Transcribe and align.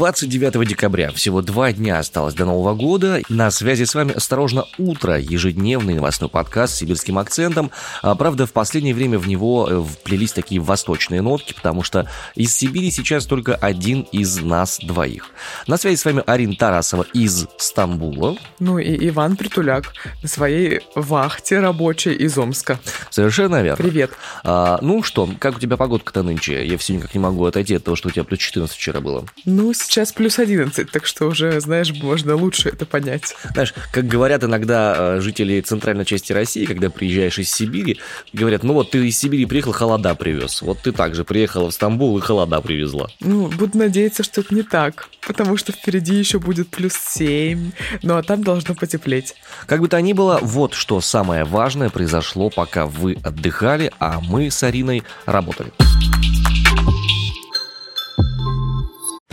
29 0.00 0.66
декабря. 0.66 1.10
Всего 1.10 1.42
два 1.42 1.74
дня 1.74 1.98
осталось 1.98 2.32
до 2.32 2.46
Нового 2.46 2.74
года. 2.74 3.20
На 3.28 3.50
связи 3.50 3.84
с 3.84 3.94
вами 3.94 4.14
«Осторожно, 4.14 4.64
утро»– 4.78 5.18
ежедневный 5.20 5.92
новостной 5.92 6.30
подкаст 6.30 6.72
с 6.72 6.78
сибирским 6.78 7.18
акцентом. 7.18 7.70
А, 8.00 8.14
правда, 8.14 8.46
в 8.46 8.52
последнее 8.52 8.94
время 8.94 9.18
в 9.18 9.28
него 9.28 9.68
э, 9.68 9.82
вплелись 9.82 10.32
такие 10.32 10.58
восточные 10.58 11.20
нотки, 11.20 11.52
потому 11.52 11.82
что 11.82 12.08
из 12.34 12.56
Сибири 12.56 12.90
сейчас 12.90 13.26
только 13.26 13.54
один 13.54 14.06
из 14.10 14.40
нас 14.40 14.78
двоих. 14.82 15.26
На 15.66 15.76
связи 15.76 15.96
с 15.96 16.04
вами 16.06 16.22
Арина 16.26 16.56
Тарасова 16.56 17.04
из 17.12 17.46
Стамбула. 17.58 18.38
Ну 18.58 18.78
и 18.78 19.08
Иван 19.08 19.36
Притуляк 19.36 19.92
на 20.22 20.28
своей 20.30 20.80
вахте 20.94 21.60
рабочей 21.60 22.14
из 22.14 22.38
Омска. 22.38 22.80
Совершенно 23.10 23.60
верно. 23.60 23.76
Привет. 23.76 24.12
А, 24.44 24.78
ну 24.80 25.02
что, 25.02 25.28
как 25.38 25.58
у 25.58 25.60
тебя 25.60 25.76
погодка-то 25.76 26.22
нынче? 26.22 26.66
Я 26.66 26.78
все 26.78 26.94
никак 26.94 27.12
не 27.12 27.20
могу 27.20 27.44
отойти 27.44 27.74
от 27.74 27.84
того, 27.84 27.96
что 27.96 28.08
у 28.08 28.10
тебя 28.10 28.24
плюс 28.24 28.38
14 28.38 28.74
вчера 28.74 29.02
было. 29.02 29.26
Ну, 29.44 29.74
сейчас 29.90 30.12
плюс 30.12 30.38
11, 30.38 30.90
так 30.90 31.04
что 31.04 31.26
уже, 31.26 31.60
знаешь, 31.60 31.92
можно 31.92 32.36
лучше 32.36 32.68
это 32.68 32.86
понять. 32.86 33.34
Знаешь, 33.52 33.74
как 33.92 34.06
говорят 34.06 34.44
иногда 34.44 34.94
э, 35.16 35.20
жители 35.20 35.60
центральной 35.60 36.04
части 36.04 36.32
России, 36.32 36.64
когда 36.64 36.90
приезжаешь 36.90 37.38
из 37.38 37.50
Сибири, 37.50 37.98
говорят, 38.32 38.62
ну 38.62 38.74
вот 38.74 38.92
ты 38.92 39.06
из 39.06 39.18
Сибири 39.18 39.46
приехал, 39.46 39.72
холода 39.72 40.14
привез. 40.14 40.62
Вот 40.62 40.78
ты 40.78 40.92
также 40.92 41.24
приехала 41.24 41.70
в 41.70 41.74
Стамбул 41.74 42.16
и 42.18 42.20
холода 42.20 42.60
привезла. 42.60 43.08
Ну, 43.20 43.48
буду 43.48 43.78
надеяться, 43.78 44.22
что 44.22 44.42
это 44.42 44.54
не 44.54 44.62
так, 44.62 45.08
потому 45.26 45.56
что 45.56 45.72
впереди 45.72 46.14
еще 46.14 46.38
будет 46.38 46.68
плюс 46.68 46.94
7, 46.94 47.72
ну 48.02 48.16
а 48.16 48.22
там 48.22 48.44
должно 48.44 48.74
потеплеть. 48.74 49.34
Как 49.66 49.80
бы 49.80 49.88
то 49.88 50.00
ни 50.00 50.12
было, 50.12 50.38
вот 50.40 50.74
что 50.74 51.00
самое 51.00 51.44
важное 51.44 51.90
произошло, 51.90 52.48
пока 52.50 52.86
вы 52.86 53.18
отдыхали, 53.24 53.90
а 53.98 54.20
мы 54.20 54.50
с 54.50 54.62
Ариной 54.62 55.02
работали. 55.26 55.72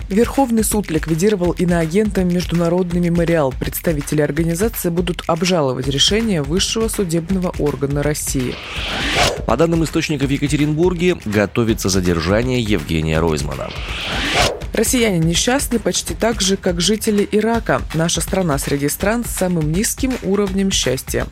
Верховный 0.10 0.64
суд 0.64 0.90
ликвидировал 0.90 1.52
иноагента 1.52 2.24
Международный 2.24 3.02
мемориал. 3.02 3.54
Представители 3.60 4.22
организации 4.22 4.90
будут 4.90 5.24
обжаловать 5.28 5.88
решение 5.88 6.42
высшего 6.42 6.88
судебного 6.88 7.54
органа 7.60 8.04
России. 8.04 8.56
По 9.46 9.58
данным 9.58 9.84
источников 9.84 10.30
в 10.30 10.32
Екатеринбурге, 10.32 11.18
готовится 11.26 11.90
задержание 11.90 12.62
Евгения 12.62 13.20
Ройзмана. 13.20 13.70
Россияне 14.74 15.20
несчастны 15.20 15.80
почти 15.80 16.14
так 16.14 16.40
же, 16.40 16.56
как 16.56 16.80
жители 16.80 17.28
Ирака. 17.32 17.82
Наша 17.94 18.22
страна 18.22 18.58
среди 18.60 18.88
стран 18.90 19.26
с 19.26 19.32
самым 19.32 19.72
низким 19.72 20.14
уровнем 20.24 20.72
счастья. 20.72 21.28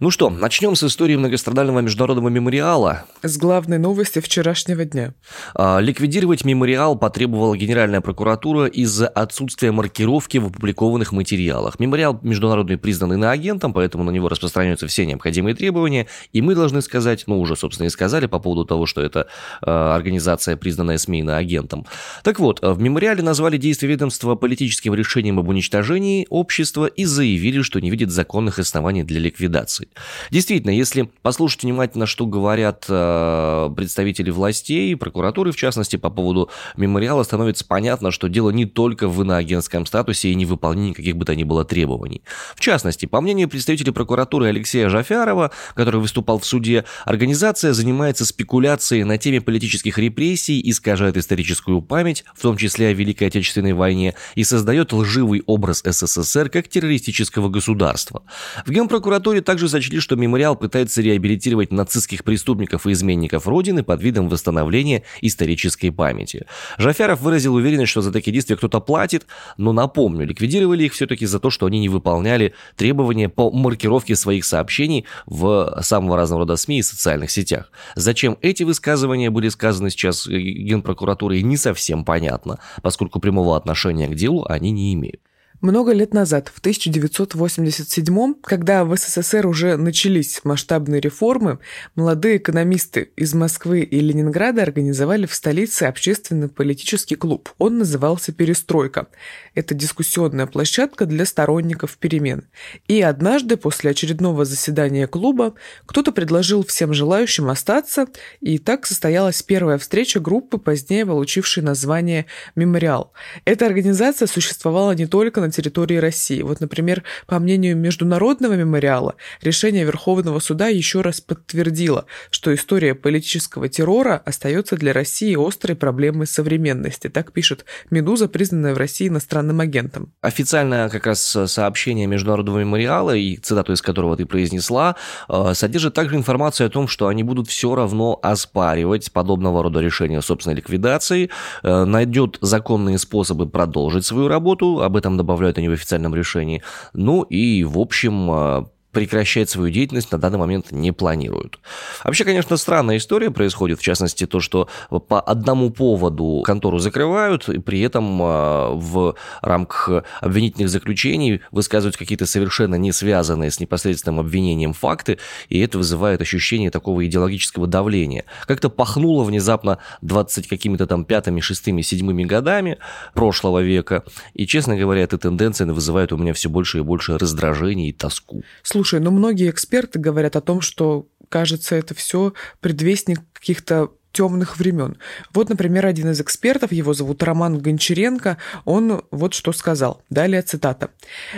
Ну 0.00 0.12
что, 0.12 0.30
начнем 0.30 0.76
с 0.76 0.84
истории 0.84 1.16
многострадального 1.16 1.80
международного 1.80 2.28
мемориала. 2.28 3.06
С 3.22 3.36
главной 3.36 3.78
новости 3.78 4.20
вчерашнего 4.20 4.84
дня. 4.84 5.12
А, 5.56 5.80
ликвидировать 5.80 6.44
мемориал 6.44 6.96
потребовала 6.96 7.56
Генеральная 7.56 8.00
прокуратура 8.00 8.66
из-за 8.66 9.08
отсутствия 9.08 9.72
маркировки 9.72 10.38
в 10.38 10.46
опубликованных 10.46 11.10
материалах. 11.10 11.80
Мемориал 11.80 12.20
международный 12.22 12.78
признан 12.78 13.14
иноагентом, 13.14 13.72
поэтому 13.72 14.04
на 14.04 14.12
него 14.12 14.28
распространяются 14.28 14.86
все 14.86 15.04
необходимые 15.04 15.56
требования. 15.56 16.06
И 16.32 16.42
мы 16.42 16.54
должны 16.54 16.80
сказать, 16.80 17.24
ну 17.26 17.40
уже, 17.40 17.56
собственно, 17.56 17.88
и 17.88 17.90
сказали 17.90 18.26
по 18.26 18.38
поводу 18.38 18.64
того, 18.64 18.86
что 18.86 19.02
это 19.02 19.26
э, 19.62 19.68
организация, 19.68 20.56
признанная 20.56 20.98
СМИ 20.98 21.20
иноагентом. 21.20 21.86
Так 22.22 22.38
вот, 22.38 22.60
в 22.62 22.80
мемориале 22.80 23.24
назвали 23.24 23.56
действия 23.56 23.88
ведомства 23.88 24.36
политическим 24.36 24.94
решением 24.94 25.40
об 25.40 25.48
уничтожении 25.48 26.24
общества 26.30 26.86
и 26.86 27.04
заявили, 27.04 27.62
что 27.62 27.80
не 27.80 27.90
видят 27.90 28.12
законных 28.12 28.60
оснований 28.60 29.02
для 29.02 29.18
ликвидации. 29.18 29.87
Действительно, 30.30 30.70
если 30.70 31.10
послушать 31.22 31.62
внимательно, 31.62 32.06
что 32.06 32.26
говорят 32.26 32.86
э, 32.88 33.70
представители 33.76 34.30
властей, 34.30 34.96
прокуратуры 34.96 35.52
в 35.52 35.56
частности, 35.56 35.96
по 35.96 36.10
поводу 36.10 36.50
мемориала, 36.76 37.22
становится 37.22 37.66
понятно, 37.66 38.10
что 38.10 38.28
дело 38.28 38.50
не 38.50 38.66
только 38.66 39.08
в 39.08 39.22
иноагентском 39.22 39.86
статусе 39.86 40.30
и 40.30 40.34
невыполнении 40.34 40.92
каких 40.92 41.16
бы 41.16 41.24
то 41.24 41.34
ни 41.34 41.44
было 41.44 41.64
требований. 41.64 42.22
В 42.54 42.60
частности, 42.60 43.06
по 43.06 43.20
мнению 43.20 43.48
представителя 43.48 43.92
прокуратуры 43.92 44.48
Алексея 44.48 44.88
Жафярова, 44.88 45.50
который 45.74 46.00
выступал 46.00 46.38
в 46.38 46.44
суде, 46.44 46.84
организация 47.04 47.72
занимается 47.72 48.24
спекуляцией 48.24 49.04
на 49.04 49.18
теме 49.18 49.40
политических 49.40 49.98
репрессий, 49.98 50.60
искажает 50.70 51.16
историческую 51.16 51.82
память, 51.82 52.24
в 52.34 52.42
том 52.42 52.56
числе 52.56 52.88
о 52.88 52.92
Великой 52.92 53.28
Отечественной 53.28 53.72
войне, 53.72 54.14
и 54.34 54.44
создает 54.44 54.92
лживый 54.92 55.42
образ 55.46 55.82
СССР 55.84 56.48
как 56.50 56.68
террористического 56.68 57.48
государства. 57.48 58.22
В 58.66 58.70
Генпрокуратуре 58.70 59.40
также 59.40 59.68
сочли, 59.78 60.00
что 60.00 60.16
мемориал 60.16 60.56
пытается 60.56 61.02
реабилитировать 61.02 61.72
нацистских 61.72 62.24
преступников 62.24 62.86
и 62.86 62.92
изменников 62.92 63.46
Родины 63.46 63.84
под 63.84 64.02
видом 64.02 64.28
восстановления 64.28 65.04
исторической 65.20 65.90
памяти. 65.90 66.46
Жафяров 66.78 67.20
выразил 67.20 67.54
уверенность, 67.54 67.92
что 67.92 68.00
за 68.00 68.12
такие 68.12 68.32
действия 68.32 68.56
кто-то 68.56 68.80
платит, 68.80 69.26
но 69.56 69.72
напомню, 69.72 70.26
ликвидировали 70.26 70.84
их 70.84 70.94
все-таки 70.94 71.26
за 71.26 71.38
то, 71.38 71.50
что 71.50 71.66
они 71.66 71.78
не 71.78 71.88
выполняли 71.88 72.54
требования 72.76 73.28
по 73.28 73.52
маркировке 73.52 74.16
своих 74.16 74.44
сообщений 74.44 75.04
в 75.26 75.78
самого 75.82 76.16
разного 76.16 76.40
рода 76.40 76.56
СМИ 76.56 76.80
и 76.80 76.82
социальных 76.82 77.30
сетях. 77.30 77.70
Зачем 77.94 78.36
эти 78.42 78.64
высказывания 78.64 79.30
были 79.30 79.48
сказаны 79.48 79.90
сейчас 79.90 80.26
Генпрокуратурой, 80.26 81.42
не 81.42 81.56
совсем 81.56 82.04
понятно, 82.04 82.58
поскольку 82.82 83.20
прямого 83.20 83.56
отношения 83.56 84.08
к 84.08 84.16
делу 84.16 84.44
они 84.48 84.72
не 84.72 84.92
имеют. 84.94 85.20
Много 85.60 85.90
лет 85.90 86.14
назад, 86.14 86.52
в 86.54 86.60
1987 86.60 88.34
когда 88.42 88.84
в 88.84 88.96
СССР 88.96 89.44
уже 89.44 89.76
начались 89.76 90.40
масштабные 90.44 91.00
реформы, 91.00 91.58
молодые 91.96 92.36
экономисты 92.36 93.10
из 93.16 93.34
Москвы 93.34 93.80
и 93.80 93.98
Ленинграда 93.98 94.62
организовали 94.62 95.26
в 95.26 95.34
столице 95.34 95.82
общественный 95.84 96.48
политический 96.48 97.16
клуб. 97.16 97.50
Он 97.58 97.78
назывался 97.78 98.30
«Перестройка». 98.30 99.08
Это 99.56 99.74
дискуссионная 99.74 100.46
площадка 100.46 101.06
для 101.06 101.26
сторонников 101.26 101.96
перемен. 101.96 102.46
И 102.86 103.02
однажды, 103.02 103.56
после 103.56 103.90
очередного 103.90 104.44
заседания 104.44 105.08
клуба, 105.08 105.54
кто-то 105.86 106.12
предложил 106.12 106.64
всем 106.64 106.94
желающим 106.94 107.50
остаться, 107.50 108.06
и 108.40 108.58
так 108.58 108.86
состоялась 108.86 109.42
первая 109.42 109.78
встреча 109.78 110.20
группы, 110.20 110.58
позднее 110.58 111.04
получившей 111.04 111.64
название 111.64 112.26
«Мемориал». 112.54 113.12
Эта 113.44 113.66
организация 113.66 114.28
существовала 114.28 114.92
не 114.92 115.06
только 115.06 115.40
на 115.40 115.47
на 115.48 115.52
территории 115.52 115.96
России. 115.96 116.42
Вот, 116.42 116.60
например, 116.60 117.02
по 117.26 117.38
мнению 117.38 117.76
Международного 117.76 118.54
мемориала, 118.54 119.16
решение 119.42 119.84
Верховного 119.84 120.38
суда 120.38 120.68
еще 120.68 121.00
раз 121.00 121.20
подтвердило, 121.20 122.04
что 122.30 122.54
история 122.54 122.94
политического 122.94 123.68
террора 123.68 124.22
остается 124.24 124.76
для 124.76 124.92
России 124.92 125.36
острой 125.36 125.76
проблемой 125.76 126.26
современности. 126.26 127.08
Так 127.08 127.32
пишет 127.32 127.64
«Медуза», 127.90 128.28
признанная 128.28 128.74
в 128.74 128.78
России 128.78 129.08
иностранным 129.08 129.60
агентом. 129.60 130.12
Официальное 130.20 130.88
как 130.88 131.06
раз 131.06 131.20
сообщение 131.46 132.06
Международного 132.06 132.58
мемориала, 132.60 133.14
и 133.16 133.36
цитату 133.36 133.72
из 133.72 133.80
которого 133.82 134.16
ты 134.16 134.26
произнесла, 134.26 134.96
э, 135.28 135.52
содержит 135.54 135.94
также 135.94 136.16
информацию 136.16 136.66
о 136.66 136.70
том, 136.70 136.88
что 136.88 137.08
они 137.08 137.22
будут 137.22 137.48
все 137.48 137.74
равно 137.74 138.18
оспаривать 138.22 139.10
подобного 139.12 139.62
рода 139.62 139.80
решения 139.80 140.20
собственной 140.20 140.56
ликвидации, 140.56 141.30
э, 141.62 141.84
найдет 141.84 142.38
законные 142.42 142.98
способы 142.98 143.48
продолжить 143.48 144.04
свою 144.04 144.28
работу, 144.28 144.82
об 144.82 144.96
этом 144.96 145.16
добавляют 145.16 145.37
добавляют 145.38 145.58
они 145.58 145.68
в 145.68 145.72
официальном 145.72 146.14
решении. 146.14 146.62
Ну 146.92 147.22
и, 147.22 147.64
в 147.64 147.78
общем, 147.78 148.30
а, 148.30 148.70
прекращать 148.98 149.48
свою 149.48 149.70
деятельность 149.70 150.10
на 150.10 150.18
данный 150.18 150.38
момент 150.38 150.72
не 150.72 150.90
планируют. 150.90 151.60
Вообще, 152.02 152.24
конечно, 152.24 152.56
странная 152.56 152.96
история 152.96 153.30
происходит, 153.30 153.78
в 153.78 153.82
частности, 153.82 154.26
то, 154.26 154.40
что 154.40 154.68
по 155.06 155.20
одному 155.20 155.70
поводу 155.70 156.42
контору 156.44 156.80
закрывают, 156.80 157.48
и 157.48 157.60
при 157.60 157.80
этом 157.80 158.18
а, 158.20 158.72
в 158.72 159.14
рамках 159.40 160.04
обвинительных 160.20 160.68
заключений 160.68 161.42
высказывают 161.52 161.96
какие-то 161.96 162.26
совершенно 162.26 162.74
не 162.74 162.90
связанные 162.90 163.52
с 163.52 163.60
непосредственным 163.60 164.18
обвинением 164.18 164.72
факты, 164.72 165.18
и 165.48 165.60
это 165.60 165.78
вызывает 165.78 166.20
ощущение 166.20 166.72
такого 166.72 167.06
идеологического 167.06 167.68
давления. 167.68 168.24
Как-то 168.48 168.68
пахнуло 168.68 169.22
внезапно 169.22 169.78
20 170.02 170.48
какими-то 170.48 170.88
там 170.88 171.04
пятыми, 171.04 171.38
шестыми, 171.38 171.82
седьмыми 171.82 172.24
годами 172.24 172.78
прошлого 173.14 173.62
века, 173.62 174.02
и, 174.34 174.44
честно 174.44 174.76
говоря, 174.76 175.02
эта 175.02 175.18
тенденция 175.18 175.68
вызывает 175.68 176.12
у 176.12 176.16
меня 176.16 176.32
все 176.32 176.48
больше 176.48 176.78
и 176.78 176.80
больше 176.80 177.16
раздражения 177.16 177.90
и 177.90 177.92
тоску. 177.92 178.42
Слушай, 178.64 178.87
ну 178.92 179.10
многие 179.10 179.50
эксперты 179.50 179.98
говорят 179.98 180.36
о 180.36 180.40
том, 180.40 180.60
что, 180.60 181.06
кажется, 181.28 181.76
это 181.76 181.94
все 181.94 182.32
предвестник 182.60 183.20
каких-то 183.32 183.90
темных 184.12 184.58
времен. 184.58 184.96
Вот, 185.32 185.48
например, 185.48 185.86
один 185.86 186.10
из 186.10 186.20
экспертов, 186.20 186.72
его 186.72 186.92
зовут 186.94 187.22
Роман 187.22 187.58
Гончаренко, 187.58 188.38
он 188.64 189.04
вот 189.10 189.34
что 189.34 189.52
сказал. 189.52 190.02
Далее 190.10 190.42
цитата. 190.42 190.90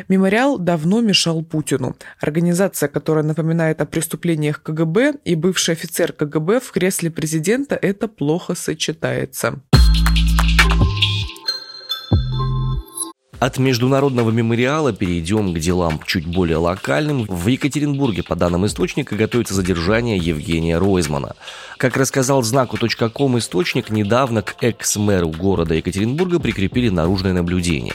«Мемориал 0.08 0.58
давно 0.58 1.00
мешал 1.00 1.42
Путину. 1.42 1.96
Организация, 2.20 2.88
которая 2.88 3.24
напоминает 3.24 3.80
о 3.80 3.86
преступлениях 3.86 4.62
КГБ 4.62 5.16
и 5.24 5.34
бывший 5.34 5.72
офицер 5.72 6.12
КГБ 6.12 6.60
в 6.60 6.70
кресле 6.70 7.10
президента, 7.10 7.74
это 7.74 8.08
плохо 8.08 8.54
сочетается». 8.54 9.60
От 13.40 13.56
международного 13.56 14.30
мемориала 14.30 14.92
перейдем 14.92 15.54
к 15.54 15.58
делам 15.58 15.98
чуть 16.06 16.26
более 16.26 16.58
локальным. 16.58 17.24
В 17.24 17.46
Екатеринбурге, 17.46 18.22
по 18.22 18.36
данным 18.36 18.66
источника, 18.66 19.16
готовится 19.16 19.54
задержание 19.54 20.18
Евгения 20.18 20.76
Ройзмана. 20.76 21.34
Как 21.78 21.96
рассказал 21.96 22.42
знаку.ком 22.42 23.38
источник, 23.38 23.88
недавно 23.88 24.42
к 24.42 24.56
экс-мэру 24.60 25.30
города 25.30 25.72
Екатеринбурга 25.72 26.38
прикрепили 26.38 26.90
наружное 26.90 27.32
наблюдение. 27.32 27.94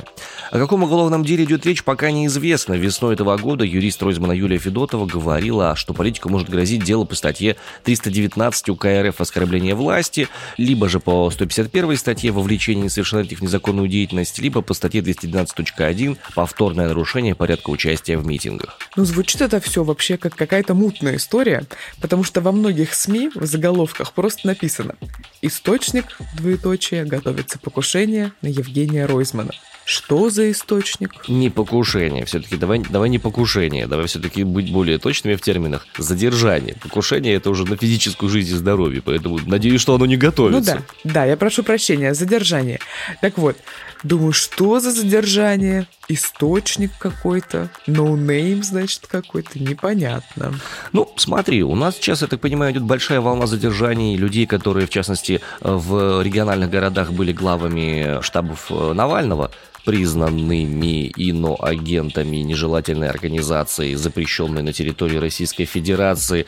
О 0.50 0.58
каком 0.58 0.82
уголовном 0.82 1.24
деле 1.24 1.44
идет 1.44 1.64
речь, 1.68 1.84
пока 1.84 2.10
неизвестно. 2.10 2.74
Весной 2.74 3.14
этого 3.14 3.38
года 3.38 3.64
юрист 3.64 4.02
Ройзмана 4.02 4.32
Юлия 4.32 4.58
Федотова 4.58 5.06
говорила, 5.06 5.76
что 5.76 5.94
политику 5.94 6.30
может 6.30 6.50
грозить 6.50 6.84
дело 6.84 7.06
по 7.06 7.14
статье 7.14 7.56
319 7.84 8.70
УК 8.70 8.86
РФ 8.86 9.22
«Оскорбление 9.22 9.76
власти», 9.76 10.28
либо 10.58 10.90
же 10.90 11.00
по 11.00 11.30
151 11.30 11.98
статье 11.98 12.32
«Вовлечение 12.32 12.86
несовершеннолетних 12.86 13.40
в 13.40 13.44
незаконную 13.44 13.88
деятельность», 13.88 14.40
либо 14.40 14.64
по 14.64 14.74
статье 14.74 15.02
212.1 15.36 16.18
«Повторное 16.34 16.88
нарушение 16.88 17.36
порядка 17.36 17.70
участия 17.70 18.18
в 18.18 18.26
митингах». 18.26 18.80
Ну, 18.96 19.06
звучит 19.06 19.42
это 19.42 19.60
все 19.60 19.84
вообще 19.84 20.18
как 20.18 20.36
какая-то 20.36 20.74
мутная 20.74 21.18
история, 21.18 21.66
потому 22.02 22.24
что 22.24 22.42
во 22.42 22.52
многих 22.52 22.94
СМИ 22.94 23.32
в 23.36 23.46
заголовках 23.46 24.14
просто 24.14 24.48
написано 24.48 24.96
«Источник, 25.42 26.18
двоеточие, 26.36 27.06
готовится 27.06 27.60
покушение 27.60 28.32
на 28.42 28.48
Евгения 28.48 29.06
Ройзмана». 29.06 29.52
Что 29.86 30.32
за 30.32 30.50
источник? 30.50 31.30
Не 31.30 31.52
покушение. 31.52 32.26
Все-таки 32.26 32.58
давай, 32.58 32.80
давай 32.80 33.08
не 33.08 33.20
покушение. 33.20 33.86
Давай 33.86 34.08
все-таки 34.08 34.44
быть 34.44 34.72
более 34.72 34.98
точными 34.98 35.36
в 35.36 35.42
терминах. 35.42 35.86
Задержание. 36.00 36.76
Покушение 36.82 37.36
это 37.36 37.52
уже 37.52 37.66
на 37.66 37.78
физическую 37.78 38.30
жизнь 38.30 38.52
и 38.56 38.58
здоровье. 38.58 39.04
Поэтому 39.04 39.40
надеюсь, 39.46 39.80
что 39.80 39.94
оно 39.94 40.08
не 40.08 40.18
готовится. 40.18 40.76
Ну 40.76 40.82
да, 41.04 41.12
да, 41.14 41.26
я 41.26 41.38
прошу 41.38 41.62
прощения, 41.62 42.16
задержание. 42.16 42.80
Так 43.22 43.38
вот, 43.38 43.58
думаю, 44.02 44.34
что 44.34 44.80
за 44.80 44.90
задержание? 44.90 45.88
Источник 46.08 46.92
какой-то, 47.00 47.70
no-name, 47.88 48.60
ну 48.60 48.64
значит, 48.64 49.08
какой-то, 49.08 49.60
непонятно. 49.60 50.54
Ну, 50.94 51.12
смотри, 51.16 51.64
у 51.64 51.74
нас 51.74 51.96
сейчас, 51.96 52.22
я 52.22 52.28
так 52.28 52.40
понимаю, 52.40 52.74
идет 52.74 52.84
большая 52.84 53.22
волна 53.22 53.48
задержаний 53.48 54.16
людей, 54.16 54.46
которые, 54.46 54.86
в 54.86 54.92
частности, 54.92 55.42
в 55.62 56.22
региональных 56.22 56.70
городах 56.70 57.12
были 57.12 57.34
главами 57.34 58.22
штабов 58.22 58.68
э, 58.70 58.94
Навального 58.94 59.50
признанными 59.86 61.08
иноагентами 61.08 62.38
нежелательной 62.38 63.10
организации, 63.10 63.94
запрещенной 63.94 64.64
на 64.64 64.74
территории 64.74 65.18
Российской 65.18 65.66
Федерации. 65.66 66.48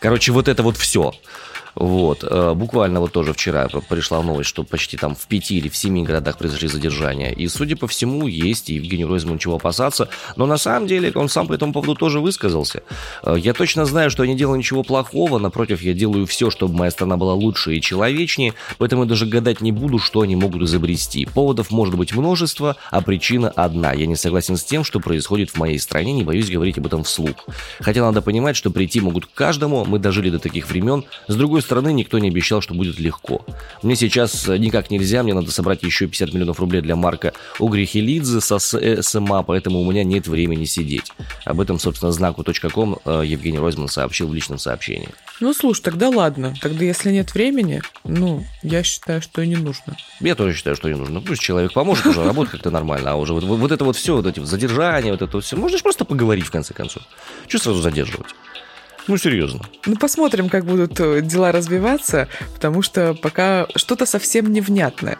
Короче, 0.00 0.32
вот 0.32 0.48
это 0.48 0.62
вот 0.62 0.76
все. 0.76 1.12
Вот. 1.78 2.24
Э, 2.28 2.54
буквально 2.54 3.00
вот 3.00 3.12
тоже 3.12 3.32
вчера 3.32 3.68
пришла 3.88 4.20
новость, 4.20 4.48
что 4.48 4.64
почти 4.64 4.96
там 4.96 5.14
в 5.14 5.26
пяти 5.28 5.58
или 5.58 5.68
в 5.68 5.76
семи 5.76 6.02
городах 6.02 6.36
произошли 6.36 6.66
задержания. 6.66 7.30
И, 7.30 7.46
судя 7.46 7.76
по 7.76 7.86
всему, 7.86 8.26
есть 8.26 8.68
и 8.68 8.74
Евгению 8.74 9.08
Ройзману 9.08 9.38
чего 9.38 9.56
опасаться. 9.56 10.08
Но 10.34 10.46
на 10.46 10.58
самом 10.58 10.88
деле 10.88 11.12
он 11.14 11.28
сам 11.28 11.46
по 11.46 11.52
этому 11.52 11.72
поводу 11.72 11.94
тоже 11.94 12.18
высказался. 12.18 12.82
Э, 13.22 13.36
я 13.38 13.54
точно 13.54 13.84
знаю, 13.84 14.10
что 14.10 14.24
я 14.24 14.28
не 14.28 14.36
делаю 14.36 14.58
ничего 14.58 14.82
плохого. 14.82 15.38
Напротив, 15.38 15.80
я 15.82 15.94
делаю 15.94 16.26
все, 16.26 16.50
чтобы 16.50 16.74
моя 16.74 16.90
страна 16.90 17.16
была 17.16 17.34
лучше 17.34 17.76
и 17.76 17.80
человечнее. 17.80 18.54
Поэтому 18.78 19.04
я 19.04 19.08
даже 19.08 19.26
гадать 19.26 19.60
не 19.60 19.70
буду, 19.70 20.00
что 20.00 20.22
они 20.22 20.34
могут 20.34 20.62
изобрести. 20.62 21.26
Поводов 21.26 21.70
может 21.70 21.94
быть 21.94 22.12
множество, 22.12 22.76
а 22.90 23.00
причина 23.02 23.50
одна. 23.50 23.92
Я 23.92 24.06
не 24.06 24.16
согласен 24.16 24.56
с 24.56 24.64
тем, 24.64 24.82
что 24.82 24.98
происходит 24.98 25.50
в 25.50 25.58
моей 25.58 25.78
стране, 25.78 26.12
не 26.12 26.24
боюсь 26.24 26.50
говорить 26.50 26.78
об 26.78 26.86
этом 26.86 27.04
вслух. 27.04 27.46
Хотя 27.78 28.02
надо 28.02 28.20
понимать, 28.20 28.56
что 28.56 28.72
прийти 28.72 29.00
могут 29.00 29.26
к 29.26 29.32
каждому. 29.32 29.84
Мы 29.84 30.00
дожили 30.00 30.30
до 30.30 30.40
таких 30.40 30.68
времен. 30.68 31.04
С 31.28 31.36
другой 31.36 31.62
стороны, 31.62 31.67
никто 31.76 32.18
не 32.18 32.28
обещал, 32.28 32.60
что 32.60 32.74
будет 32.74 32.98
легко. 32.98 33.44
Мне 33.82 33.96
сейчас 33.96 34.46
никак 34.46 34.90
нельзя, 34.90 35.22
мне 35.22 35.34
надо 35.34 35.50
собрать 35.50 35.82
еще 35.82 36.06
50 36.06 36.32
миллионов 36.34 36.60
рублей 36.60 36.82
для 36.82 36.96
Марка 36.96 37.32
Угрихелидзе 37.58 38.40
со 38.40 38.58
СМА, 38.58 39.42
поэтому 39.42 39.80
у 39.80 39.90
меня 39.90 40.04
нет 40.04 40.26
времени 40.26 40.64
сидеть. 40.64 41.12
Об 41.44 41.60
этом, 41.60 41.78
собственно, 41.78 42.12
знаку.ком 42.12 42.98
э, 43.04 43.22
Евгений 43.24 43.58
Ройзман 43.58 43.88
сообщил 43.88 44.28
в 44.28 44.34
личном 44.34 44.58
сообщении. 44.58 45.08
Ну, 45.40 45.54
слушай, 45.54 45.82
тогда 45.82 46.08
ладно. 46.08 46.54
Тогда, 46.60 46.84
если 46.84 47.12
нет 47.12 47.32
времени, 47.34 47.82
ну, 48.04 48.44
я 48.62 48.82
считаю, 48.82 49.22
что 49.22 49.42
и 49.42 49.46
не 49.46 49.56
нужно. 49.56 49.96
Я 50.20 50.34
тоже 50.34 50.54
считаю, 50.54 50.74
что 50.76 50.88
не 50.88 50.96
нужно. 50.96 51.20
Пусть 51.20 51.42
человек 51.42 51.72
поможет 51.72 52.06
уже 52.06 52.24
работать 52.24 52.52
как-то 52.52 52.70
нормально, 52.70 53.12
а 53.12 53.14
уже 53.16 53.32
вот, 53.34 53.44
вот 53.44 53.72
это 53.72 53.84
вот 53.84 53.96
все, 53.96 54.16
вот 54.16 54.26
эти 54.26 54.40
задержания, 54.40 55.12
вот 55.12 55.22
это 55.22 55.36
вот 55.36 55.44
все. 55.44 55.56
Можно 55.56 55.78
же 55.78 55.82
просто 55.82 56.04
поговорить, 56.04 56.46
в 56.46 56.50
конце 56.50 56.74
концов. 56.74 57.02
Что 57.46 57.58
сразу 57.58 57.80
задерживать? 57.80 58.28
Ну, 59.08 59.16
серьезно. 59.16 59.60
Ну, 59.86 59.96
посмотрим, 59.96 60.48
как 60.50 60.64
будут 60.64 61.00
э, 61.00 61.22
дела 61.22 61.50
развиваться, 61.50 62.28
потому 62.54 62.82
что 62.82 63.14
пока 63.14 63.66
что-то 63.74 64.04
совсем 64.04 64.52
невнятное 64.52 65.18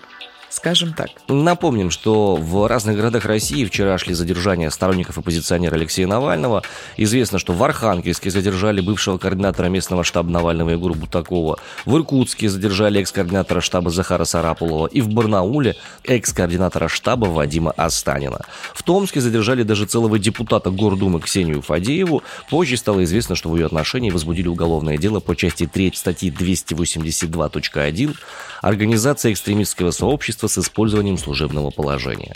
скажем 0.51 0.95
так. 0.95 1.09
Напомним, 1.29 1.91
что 1.91 2.37
в 2.37 2.67
разных 2.67 2.97
городах 2.97 3.25
России 3.25 3.65
вчера 3.65 3.99
шли 3.99 4.15
задержания 4.15 4.71
сторонников 4.71 5.19
оппозиционера 5.19 5.75
Алексея 5.75 6.07
Навального. 6.07 6.63
Известно, 6.97 7.39
что 7.39 7.53
в 7.53 7.63
Архангельске 7.63 8.31
задержали 8.31 8.81
бывшего 8.81 9.19
координатора 9.19 9.67
местного 9.67 10.05
штаба 10.05 10.31
Навального 10.31 10.71
Егора 10.71 10.95
Бутакова. 10.95 11.59
В 11.85 11.97
Иркутске 11.97 12.49
задержали 12.49 13.01
экс-координатора 13.01 13.61
штаба 13.61 13.91
Захара 13.91 14.25
Сарапулова. 14.25 14.87
И 14.87 15.01
в 15.01 15.09
Барнауле 15.09 15.77
экс-координатора 16.05 16.89
штаба 16.89 17.27
Вадима 17.27 17.73
Астанина. 17.73 18.41
В 18.75 18.83
Томске 18.83 19.21
задержали 19.21 19.63
даже 19.63 19.87
целого 19.87 20.19
депутата 20.19 20.71
Гордумы 20.71 21.21
Ксению 21.21 21.63
Фадееву. 21.63 22.23
Позже 22.51 22.77
стало 22.77 23.05
известно, 23.05 23.35
что 23.35 23.51
в 23.51 23.57
ее 23.57 23.67
отношении 23.67 24.11
возбудили 24.11 24.49
уголовное 24.49 24.97
дело 24.97 25.21
по 25.21 25.37
части 25.37 25.67
3 25.67 25.93
статьи 25.95 26.31
282.1 26.31 28.17
«Организация 28.63 29.33
экстремистского 29.33 29.91
сообщества 29.91 30.38
с 30.47 30.59
использованием 30.59 31.19
служебного 31.19 31.71
положения. 31.71 32.35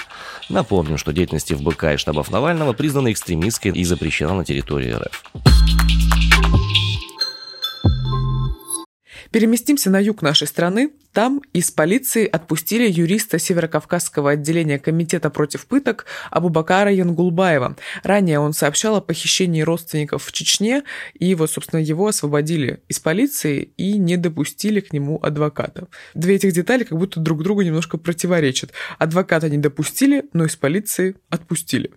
Напомним, 0.49 0.99
что 0.99 1.13
деятельность 1.13 1.53
ФБК 1.53 1.95
и 1.95 1.97
штабов 1.97 2.31
Навального 2.31 2.73
признана 2.73 3.13
экстремистской 3.13 3.71
и 3.71 3.85
запрещена 3.85 4.35
на 4.35 4.45
территории 4.45 4.93
РФ. 4.93 5.82
Переместимся 9.33 9.89
на 9.89 9.99
юг 9.99 10.21
нашей 10.21 10.47
страны. 10.47 10.91
Там 11.15 11.41
из 11.55 11.71
полиции 11.71 12.27
отпустили 12.27 12.87
юриста 12.87 13.39
Северокавказского 13.39 14.33
отделения 14.33 14.79
Комитета 14.79 15.31
против 15.31 15.67
пыток 15.67 16.05
Абубакара 16.31 16.93
Янгулбаева. 16.93 17.77
Ранее 18.03 18.41
он 18.41 18.53
сообщал 18.53 18.97
о 18.97 19.01
похищении 19.01 19.63
родственников 19.63 20.25
в 20.25 20.33
Чечне, 20.33 20.85
и 21.15 21.35
вот, 21.35 21.51
собственно, 21.51 21.81
его 21.81 22.09
освободили 22.09 22.83
из 22.89 23.01
полиции 23.01 23.73
и 23.79 23.97
не 23.97 24.19
допустили 24.19 24.81
к 24.81 24.93
нему 24.93 25.19
адвоката. 25.23 25.89
Две 26.15 26.37
этих 26.37 26.53
детали 26.53 26.85
как 26.85 26.99
будто 26.99 27.19
друг 27.19 27.43
другу 27.43 27.63
немножко 27.63 27.97
противоречат. 27.97 28.73
Адвоката 28.99 29.49
не 29.49 29.57
допустили, 29.57 30.25
но 30.35 30.45
из 30.45 30.57
полиции 30.57 31.17
отпустили. 31.31 31.91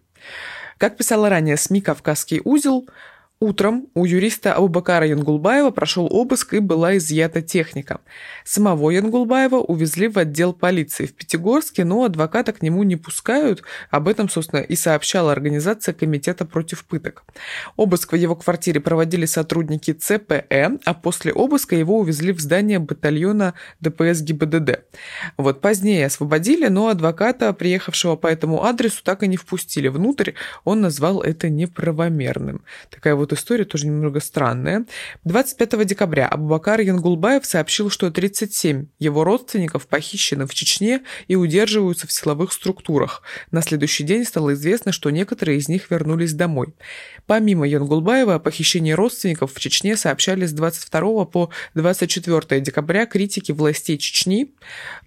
Как 0.77 0.97
писала 0.97 1.29
ранее 1.29 1.57
СМИ 1.57 1.81
«Кавказский 1.81 2.41
узел», 2.43 2.87
Утром 3.41 3.87
у 3.93 4.05
юриста 4.05 4.53
Абубакара 4.53 5.05
Янгулбаева 5.07 5.71
прошел 5.71 6.07
обыск 6.09 6.53
и 6.53 6.59
была 6.59 6.95
изъята 6.95 7.41
техника. 7.41 7.99
Самого 8.45 8.91
Янгулбаева 8.91 9.57
увезли 9.57 10.07
в 10.07 10.17
отдел 10.17 10.53
полиции 10.53 11.05
в 11.05 11.13
Пятигорске, 11.13 11.83
но 11.83 12.05
адвоката 12.05 12.53
к 12.53 12.61
нему 12.61 12.83
не 12.83 12.95
пускают. 12.95 13.61
Об 13.91 14.07
этом, 14.07 14.29
собственно, 14.29 14.61
и 14.61 14.77
сообщала 14.77 15.33
организация 15.33 15.93
Комитета 15.93 16.45
против 16.45 16.85
пыток. 16.85 17.25
Обыск 17.75 18.13
в 18.13 18.15
его 18.15 18.37
квартире 18.37 18.79
проводили 18.79 19.25
сотрудники 19.25 19.91
ЦПЭ, 19.91 20.79
а 20.85 20.93
после 20.93 21.33
обыска 21.33 21.75
его 21.75 21.99
увезли 21.99 22.31
в 22.31 22.39
здание 22.39 22.79
батальона 22.79 23.53
ДПС 23.81 24.21
ГИБДД. 24.21 24.85
Вот 25.35 25.59
позднее 25.59 26.05
освободили, 26.05 26.67
но 26.67 26.87
адвоката, 26.87 27.51
приехавшего 27.51 28.15
по 28.15 28.27
этому 28.27 28.63
адресу, 28.63 29.03
так 29.03 29.23
и 29.23 29.27
не 29.27 29.35
впустили 29.35 29.89
внутрь. 29.89 30.31
Он 30.63 30.79
назвал 30.79 31.21
это 31.21 31.49
неправомерным. 31.49 32.63
Такая 32.89 33.15
вот 33.15 33.24
вот 33.25 33.33
история 33.33 33.65
тоже 33.65 33.87
немного 33.87 34.19
странная. 34.19 34.85
25 35.23 35.83
декабря 35.85 36.27
Абубакар 36.27 36.79
Янгулбаев 36.81 37.43
сообщил, 37.43 37.89
что 37.89 38.11
37 38.11 38.85
его 38.99 39.23
родственников 39.23 39.87
похищены 39.87 40.45
в 40.45 40.53
Чечне 40.53 41.01
и 41.27 41.35
удерживаются 41.35 42.05
в 42.05 42.11
силовых 42.11 42.53
структурах. 42.53 43.23
На 43.49 43.63
следующий 43.63 44.03
день 44.03 44.25
стало 44.25 44.53
известно, 44.53 44.91
что 44.91 45.09
некоторые 45.09 45.57
из 45.57 45.67
них 45.67 45.89
вернулись 45.89 46.33
домой. 46.33 46.75
Помимо 47.25 47.67
Янгулбаева, 47.67 48.35
о 48.35 48.39
похищении 48.39 48.91
родственников 48.91 49.53
в 49.53 49.59
Чечне 49.59 49.97
сообщали 49.97 50.45
с 50.45 50.53
22 50.53 51.25
по 51.25 51.49
24 51.73 52.61
декабря 52.61 53.07
критики 53.07 53.51
властей 53.51 53.97
Чечни. 53.97 54.53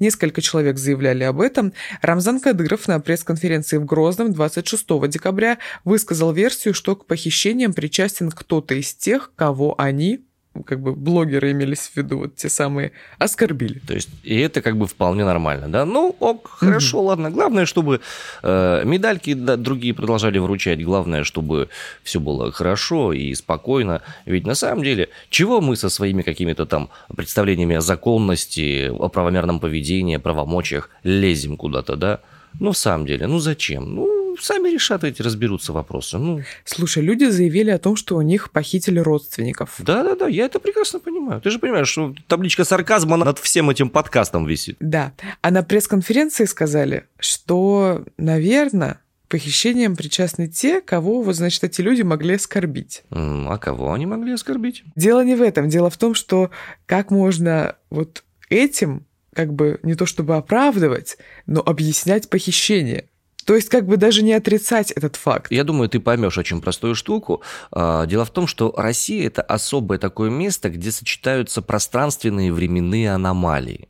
Несколько 0.00 0.42
человек 0.42 0.78
заявляли 0.78 1.22
об 1.22 1.40
этом. 1.40 1.72
Рамзан 2.02 2.40
Кадыров 2.40 2.88
на 2.88 2.98
пресс-конференции 2.98 3.76
в 3.76 3.84
Грозном 3.84 4.32
26 4.32 5.08
декабря 5.08 5.58
высказал 5.84 6.32
версию, 6.32 6.74
что 6.74 6.96
к 6.96 7.06
похищениям 7.06 7.72
причастен 7.72 8.07
причастен 8.08 8.30
кто-то 8.30 8.74
из 8.74 8.94
тех, 8.94 9.32
кого 9.36 9.74
они 9.78 10.20
как 10.66 10.80
бы 10.80 10.92
блогеры 10.92 11.52
имелись 11.52 11.90
в 11.92 11.96
виду, 11.96 12.18
вот 12.18 12.34
те 12.34 12.48
самые, 12.48 12.90
оскорбили. 13.18 13.78
То 13.86 13.94
есть, 13.94 14.08
и 14.24 14.40
это 14.40 14.60
как 14.60 14.76
бы 14.76 14.88
вполне 14.88 15.24
нормально, 15.24 15.68
да? 15.68 15.84
Ну, 15.84 16.16
ок, 16.18 16.48
хорошо, 16.50 16.98
mm-hmm. 16.98 17.04
ладно. 17.04 17.30
Главное, 17.30 17.64
чтобы 17.64 18.00
э, 18.42 18.82
медальки 18.84 19.34
да, 19.34 19.56
другие 19.56 19.94
продолжали 19.94 20.38
вручать. 20.38 20.84
Главное, 20.84 21.22
чтобы 21.22 21.68
все 22.02 22.18
было 22.18 22.50
хорошо 22.50 23.12
и 23.12 23.34
спокойно. 23.34 24.00
Ведь 24.26 24.46
на 24.46 24.54
самом 24.54 24.82
деле, 24.82 25.10
чего 25.30 25.60
мы 25.60 25.76
со 25.76 25.90
своими 25.90 26.22
какими-то 26.22 26.66
там 26.66 26.88
представлениями 27.16 27.76
о 27.76 27.80
законности, 27.80 28.88
о 28.88 29.08
правомерном 29.08 29.60
поведении, 29.60 30.16
правомочиях 30.16 30.90
лезем 31.04 31.56
куда-то, 31.56 31.94
да? 31.94 32.18
Ну, 32.58 32.72
в 32.72 32.76
самом 32.78 33.06
деле, 33.06 33.28
ну 33.28 33.38
зачем? 33.38 33.94
Ну, 33.94 34.17
сами 34.40 34.68
решат 34.68 35.04
эти, 35.04 35.22
разберутся 35.22 35.72
вопросы. 35.72 36.18
Ну. 36.18 36.42
Слушай, 36.64 37.02
люди 37.02 37.24
заявили 37.24 37.70
о 37.70 37.78
том, 37.78 37.96
что 37.96 38.16
у 38.16 38.22
них 38.22 38.50
похитили 38.50 38.98
родственников. 38.98 39.76
Да-да-да, 39.78 40.28
я 40.28 40.46
это 40.46 40.60
прекрасно 40.60 41.00
понимаю. 41.00 41.40
Ты 41.40 41.50
же 41.50 41.58
понимаешь, 41.58 41.88
что 41.88 42.14
табличка 42.26 42.64
сарказма 42.64 43.16
над 43.16 43.38
всем 43.38 43.70
этим 43.70 43.90
подкастом 43.90 44.46
висит. 44.46 44.76
Да. 44.80 45.12
А 45.40 45.50
на 45.50 45.62
пресс-конференции 45.62 46.44
сказали, 46.44 47.06
что, 47.18 48.04
наверное, 48.16 49.00
похищением 49.28 49.96
причастны 49.96 50.48
те, 50.48 50.80
кого, 50.80 51.22
вот, 51.22 51.36
значит, 51.36 51.62
эти 51.64 51.80
люди 51.80 52.02
могли 52.02 52.34
оскорбить. 52.34 53.02
А 53.10 53.58
кого 53.58 53.92
они 53.92 54.06
могли 54.06 54.32
оскорбить? 54.32 54.84
Дело 54.96 55.24
не 55.24 55.34
в 55.34 55.42
этом. 55.42 55.68
Дело 55.68 55.90
в 55.90 55.96
том, 55.96 56.14
что 56.14 56.50
как 56.86 57.10
можно 57.10 57.76
вот 57.90 58.24
этим 58.48 59.06
как 59.34 59.52
бы 59.52 59.78
не 59.84 59.94
то 59.94 60.04
чтобы 60.04 60.34
оправдывать, 60.34 61.16
но 61.46 61.60
объяснять 61.60 62.28
похищение. 62.28 63.08
То 63.48 63.54
есть 63.54 63.70
как 63.70 63.86
бы 63.86 63.96
даже 63.96 64.22
не 64.22 64.34
отрицать 64.34 64.90
этот 64.90 65.16
факт. 65.16 65.50
Я 65.50 65.64
думаю, 65.64 65.88
ты 65.88 66.00
поймешь 66.00 66.36
очень 66.36 66.60
простую 66.60 66.94
штуку. 66.94 67.40
А, 67.72 68.04
дело 68.04 68.26
в 68.26 68.30
том, 68.30 68.46
что 68.46 68.74
Россия 68.76 69.26
это 69.26 69.40
особое 69.40 69.98
такое 69.98 70.28
место, 70.28 70.68
где 70.68 70.92
сочетаются 70.92 71.62
пространственные 71.62 72.48
и 72.48 72.50
временные 72.50 73.10
аномалии. 73.10 73.88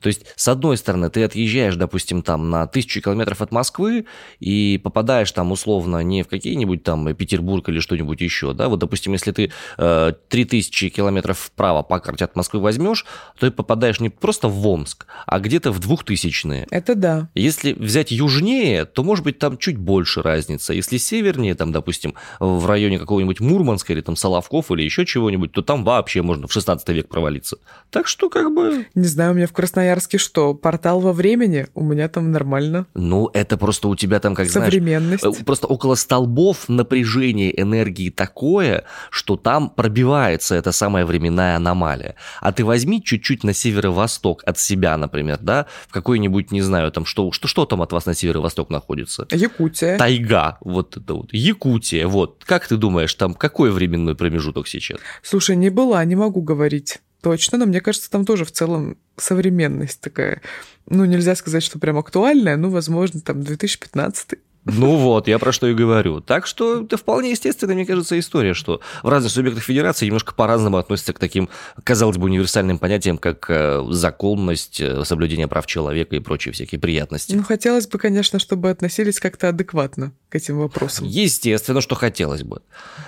То 0.00 0.08
есть, 0.08 0.24
с 0.36 0.48
одной 0.48 0.76
стороны, 0.76 1.10
ты 1.10 1.24
отъезжаешь, 1.24 1.76
допустим, 1.76 2.22
там 2.22 2.50
на 2.50 2.66
тысячу 2.66 3.02
километров 3.02 3.42
от 3.42 3.52
Москвы 3.52 4.06
и 4.38 4.80
попадаешь 4.82 5.30
там 5.32 5.52
условно 5.52 6.02
не 6.02 6.22
в 6.22 6.28
какие-нибудь 6.28 6.82
там 6.82 7.14
Петербург 7.14 7.68
или 7.68 7.80
что-нибудь 7.80 8.20
еще, 8.20 8.52
да, 8.52 8.68
вот, 8.68 8.78
допустим, 8.78 9.12
если 9.12 9.32
ты 9.32 9.52
э, 9.76 10.12
3000 10.28 10.88
километров 10.88 11.38
вправо 11.38 11.82
по 11.82 12.00
карте 12.00 12.24
от 12.24 12.34
Москвы 12.34 12.60
возьмешь, 12.60 13.04
то 13.38 13.46
ты 13.46 13.50
попадаешь 13.50 14.00
не 14.00 14.08
просто 14.08 14.48
в 14.48 14.66
Омск, 14.66 15.06
а 15.26 15.38
где-то 15.38 15.70
в 15.70 15.80
двухтысячные. 15.80 16.66
Это 16.70 16.94
да. 16.94 17.28
Если 17.34 17.72
взять 17.72 18.10
южнее, 18.10 18.86
то, 18.86 19.04
может 19.04 19.24
быть, 19.24 19.38
там 19.38 19.58
чуть 19.58 19.76
больше 19.76 20.22
разница. 20.22 20.72
Если 20.72 20.96
севернее, 20.96 21.54
там, 21.54 21.72
допустим, 21.72 22.14
в 22.38 22.66
районе 22.66 22.98
какого-нибудь 22.98 23.40
Мурманска 23.40 23.92
или 23.92 24.00
там 24.00 24.16
Соловков 24.16 24.70
или 24.70 24.82
еще 24.82 25.04
чего-нибудь, 25.04 25.52
то 25.52 25.62
там 25.62 25.84
вообще 25.84 26.22
можно 26.22 26.46
в 26.46 26.52
16 26.52 26.88
век 26.90 27.08
провалиться. 27.08 27.58
Так 27.90 28.06
что, 28.06 28.30
как 28.30 28.54
бы... 28.54 28.86
Не 28.94 29.06
знаю, 29.06 29.32
у 29.32 29.34
меня 29.34 29.46
в 29.46 29.52
Красноярске 29.52 29.89
Красноярске 29.90 30.18
что, 30.18 30.54
портал 30.54 31.00
во 31.00 31.12
времени? 31.12 31.66
У 31.74 31.82
меня 31.82 32.08
там 32.08 32.30
нормально. 32.30 32.86
Ну, 32.94 33.28
это 33.34 33.56
просто 33.56 33.88
у 33.88 33.96
тебя 33.96 34.20
там, 34.20 34.36
как 34.36 34.48
Современность. 34.48 35.22
знаешь... 35.22 35.38
Просто 35.44 35.66
около 35.66 35.96
столбов 35.96 36.68
напряжение 36.68 37.60
энергии 37.60 38.10
такое, 38.10 38.84
что 39.10 39.36
там 39.36 39.68
пробивается 39.68 40.54
эта 40.54 40.70
самая 40.70 41.04
временная 41.04 41.56
аномалия. 41.56 42.14
А 42.40 42.52
ты 42.52 42.64
возьми 42.64 43.02
чуть-чуть 43.02 43.42
на 43.42 43.52
северо-восток 43.52 44.44
от 44.46 44.60
себя, 44.60 44.96
например, 44.96 45.38
да, 45.40 45.66
в 45.88 45.92
какой-нибудь, 45.92 46.52
не 46.52 46.62
знаю, 46.62 46.92
там, 46.92 47.04
что, 47.04 47.32
что, 47.32 47.48
что 47.48 47.66
там 47.66 47.82
от 47.82 47.90
вас 47.90 48.06
на 48.06 48.14
северо-восток 48.14 48.70
находится? 48.70 49.26
Якутия. 49.32 49.98
Тайга, 49.98 50.58
вот 50.60 50.96
это 50.96 51.14
вот. 51.14 51.30
Якутия, 51.32 52.06
вот. 52.06 52.44
Как 52.46 52.68
ты 52.68 52.76
думаешь, 52.76 53.12
там 53.14 53.34
какой 53.34 53.72
временной 53.72 54.14
промежуток 54.14 54.68
сейчас? 54.68 55.00
Слушай, 55.22 55.56
не 55.56 55.70
была, 55.70 56.04
не 56.04 56.14
могу 56.14 56.42
говорить. 56.42 57.00
Точно, 57.22 57.58
но 57.58 57.66
мне 57.66 57.80
кажется, 57.80 58.10
там 58.10 58.24
тоже 58.24 58.44
в 58.44 58.52
целом 58.52 58.96
современность 59.16 60.00
такая. 60.00 60.40
Ну, 60.86 61.04
нельзя 61.04 61.34
сказать, 61.34 61.62
что 61.62 61.78
прям 61.78 61.98
актуальная, 61.98 62.56
ну, 62.56 62.70
возможно, 62.70 63.20
там 63.20 63.42
2015 63.42 64.38
ну 64.64 64.96
вот, 64.96 65.26
я 65.26 65.38
про 65.38 65.52
что 65.52 65.66
и 65.68 65.74
говорю. 65.74 66.20
Так 66.20 66.46
что 66.46 66.82
это 66.82 66.96
вполне 66.96 67.30
естественная, 67.30 67.74
мне 67.74 67.86
кажется, 67.86 68.18
история, 68.18 68.52
что 68.52 68.80
в 69.02 69.08
разных 69.08 69.32
субъектах 69.32 69.64
федерации 69.64 70.06
немножко 70.06 70.34
по-разному 70.34 70.76
относятся 70.76 71.12
к 71.12 71.18
таким, 71.18 71.48
казалось 71.82 72.18
бы, 72.18 72.26
универсальным 72.26 72.78
понятиям, 72.78 73.16
как 73.16 73.46
э, 73.48 73.82
законность, 73.90 74.80
э, 74.80 75.04
соблюдение 75.04 75.48
прав 75.48 75.66
человека 75.66 76.14
и 76.14 76.20
прочие 76.20 76.52
всякие 76.52 76.78
приятности. 76.78 77.34
Ну, 77.34 77.42
хотелось 77.42 77.86
бы, 77.86 77.98
конечно, 77.98 78.38
чтобы 78.38 78.70
относились 78.70 79.18
как-то 79.18 79.48
адекватно 79.48 80.12
к 80.28 80.36
этим 80.36 80.58
вопросам. 80.58 81.06
Естественно, 81.06 81.80
что 81.80 81.94
хотелось 81.94 82.42
бы. 82.42 82.60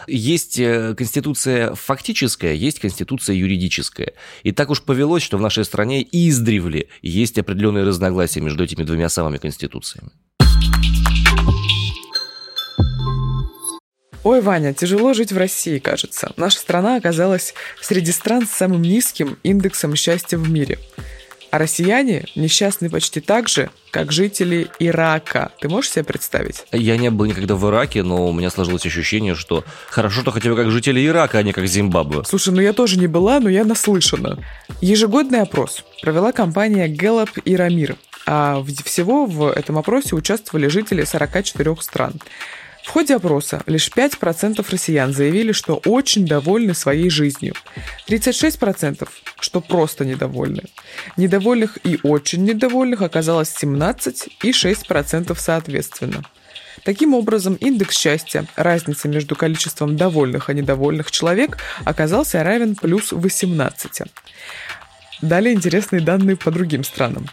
Есть 0.07 0.59
э, 0.59 0.95
конституция 0.97 1.75
фактическая, 1.75 2.55
есть 2.55 2.81
конституция 2.81 3.37
юридическая. 3.37 4.15
И 4.43 4.53
так 4.53 4.71
уж 4.71 4.83
повелось, 4.83 5.23
что 5.23 5.37
в 5.37 5.41
нашей 5.41 5.65
стране 5.65 6.07
издревле 6.11 6.89
есть 7.03 7.39
определенные 7.39 7.85
разногласия 7.85 8.41
между 8.41 8.65
этими 8.65 8.85
двумя 8.85 9.11
самыми 9.11 9.37
конституциями. 9.37 10.11
Ой, 14.25 14.41
Ваня, 14.41 14.73
тяжело 14.73 15.15
жить 15.15 15.33
в 15.33 15.37
России, 15.37 15.79
кажется. 15.79 16.33
Наша 16.37 16.59
страна 16.59 16.97
оказалась 16.97 17.55
среди 17.81 18.13
стран 18.13 18.47
с 18.47 18.51
самым 18.51 18.81
низким 18.81 19.37
индексом 19.43 19.97
счастья 19.97 20.39
в 20.39 20.49
мире. 20.49 20.79
А 21.51 21.59
россияне 21.59 22.25
несчастны 22.35 22.89
почти 22.89 23.21
так 23.21 23.47
же, 23.49 23.69
как 23.91 24.11
жители 24.11 24.69
Ирака. 24.79 25.51
Ты 25.61 25.69
можешь 25.69 25.91
себе 25.91 26.05
представить? 26.05 26.65
Я 26.73 26.97
не 26.97 27.11
был 27.11 27.27
никогда 27.27 27.57
в 27.57 27.69
Ираке, 27.69 28.03
но 28.03 28.27
у 28.27 28.33
меня 28.33 28.49
сложилось 28.49 28.87
ощущение, 28.87 29.35
что 29.35 29.65
хорошо, 29.91 30.23
что 30.23 30.31
хотя 30.31 30.49
бы 30.49 30.57
как 30.57 30.71
жители 30.71 31.05
Ирака, 31.07 31.37
а 31.39 31.43
не 31.43 31.53
как 31.53 31.67
Зимбабве. 31.67 32.23
Слушай, 32.25 32.55
ну 32.55 32.63
я 32.63 32.73
тоже 32.73 32.99
не 32.99 33.07
была, 33.07 33.39
но 33.39 33.51
я 33.51 33.65
наслышана. 33.65 34.39
Ежегодный 34.81 35.43
опрос 35.43 35.85
провела 36.01 36.33
компания 36.33 36.89
Gallup 36.89 37.39
и 37.45 37.55
Рамир. 37.55 37.97
А 38.27 38.63
всего 38.85 39.27
в 39.27 39.51
этом 39.51 39.79
опросе 39.79 40.15
участвовали 40.15 40.69
жители 40.69 41.05
44 41.05 41.77
стран. 41.81 42.15
В 42.85 42.89
ходе 42.89 43.15
опроса 43.15 43.63
лишь 43.67 43.89
5% 43.89 44.67
россиян 44.69 45.13
заявили, 45.13 45.53
что 45.53 45.81
очень 45.87 46.27
довольны 46.27 46.75
своей 46.75 47.11
жизнью. 47.11 47.55
36% 48.09 49.09
что 49.43 49.61
просто 49.61 50.05
недовольны. 50.05 50.63
Недовольных 51.17 51.79
и 51.85 51.99
очень 52.03 52.45
недовольных 52.45 53.03
оказалось 53.03 53.51
17 53.51 54.29
и 54.43 54.51
6% 54.51 55.37
соответственно. 55.39 56.23
Таким 56.85 57.15
образом, 57.15 57.55
индекс 57.55 57.97
счастья, 57.99 58.47
разница 58.57 59.09
между 59.09 59.37
количеством 59.37 59.97
довольных 59.97 60.49
и 60.49 60.55
недовольных 60.55 61.11
человек, 61.11 61.59
оказался 61.85 62.43
равен 62.43 62.75
плюс 62.75 63.13
18 63.13 64.03
дали 65.23 65.53
интересные 65.53 66.03
данные 66.03 66.37
по 66.37 66.51
другим 66.51 66.85
странам. 66.85 67.27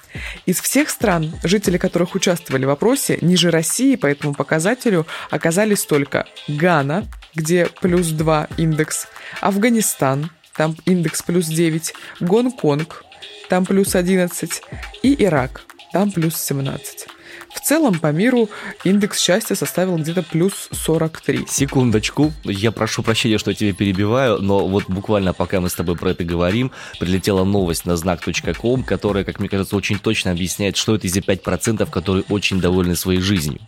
Из 0.46 0.62
всех 0.62 0.90
стран, 0.90 1.34
жители 1.44 1.78
которых 1.78 2.16
участвовали 2.16 2.66
в 2.66 2.70
опросе, 2.70 3.18
ниже 3.22 3.52
России 3.52 3.96
по 3.96 4.06
этому 4.08 4.34
показателю 4.34 5.06
оказались 5.30 5.86
только 5.86 6.26
Гана, 6.48 7.06
где 7.36 7.68
плюс 7.82 8.08
2 8.08 8.48
индекс, 8.58 9.08
Афганистан, 9.42 10.32
там 10.56 10.76
индекс 10.86 11.22
плюс 11.24 11.48
9, 11.48 11.94
Гонконг, 12.22 13.04
там 13.50 13.66
плюс 13.66 13.96
11, 13.96 14.62
и 15.04 15.24
Ирак, 15.24 15.62
там 15.92 16.12
плюс 16.12 16.38
17. 16.38 17.08
В 17.54 17.62
целом 17.62 18.00
по 18.00 18.12
миру 18.12 18.50
индекс 18.84 19.20
счастья 19.20 19.56
составил 19.56 19.98
где-то 19.98 20.24
плюс 20.24 20.70
43. 20.72 21.46
Секундочку, 21.50 22.32
я 22.44 22.72
прошу 22.72 23.02
прощения, 23.04 23.38
что 23.38 23.52
я 23.52 23.56
тебе 23.56 23.74
перебиваю, 23.74 24.40
но 24.40 24.68
вот 24.68 24.86
буквально 24.88 25.34
пока 25.34 25.60
мы 25.60 25.70
с 25.70 25.74
тобой 25.74 25.96
про 25.96 26.12
это 26.12 26.24
говорим, 26.24 26.72
прилетела 27.00 27.44
новость 27.44 27.86
на 27.86 27.98
знак.ком, 27.98 28.84
которая, 28.84 29.24
как 29.24 29.40
мне 29.40 29.50
кажется, 29.50 29.76
очень 29.76 29.98
точно 30.00 30.32
объясняет, 30.32 30.78
что 30.78 30.96
это 30.96 31.08
эти 31.08 31.20
5%, 31.20 31.90
которые 31.90 32.24
очень 32.30 32.62
довольны 32.62 32.96
своей 32.96 33.22
жизнью. 33.22 33.60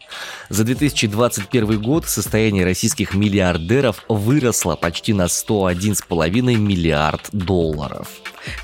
За 0.50 0.64
2021 0.64 1.82
год 1.82 2.08
состояние 2.08 2.66
российских 2.66 3.14
миллиардеров 3.14 4.04
выросло 4.08 4.76
почти 4.76 5.14
на 5.14 5.26
101,5 5.26 6.42
миллиард 6.56 7.30
долларов. 7.32 8.08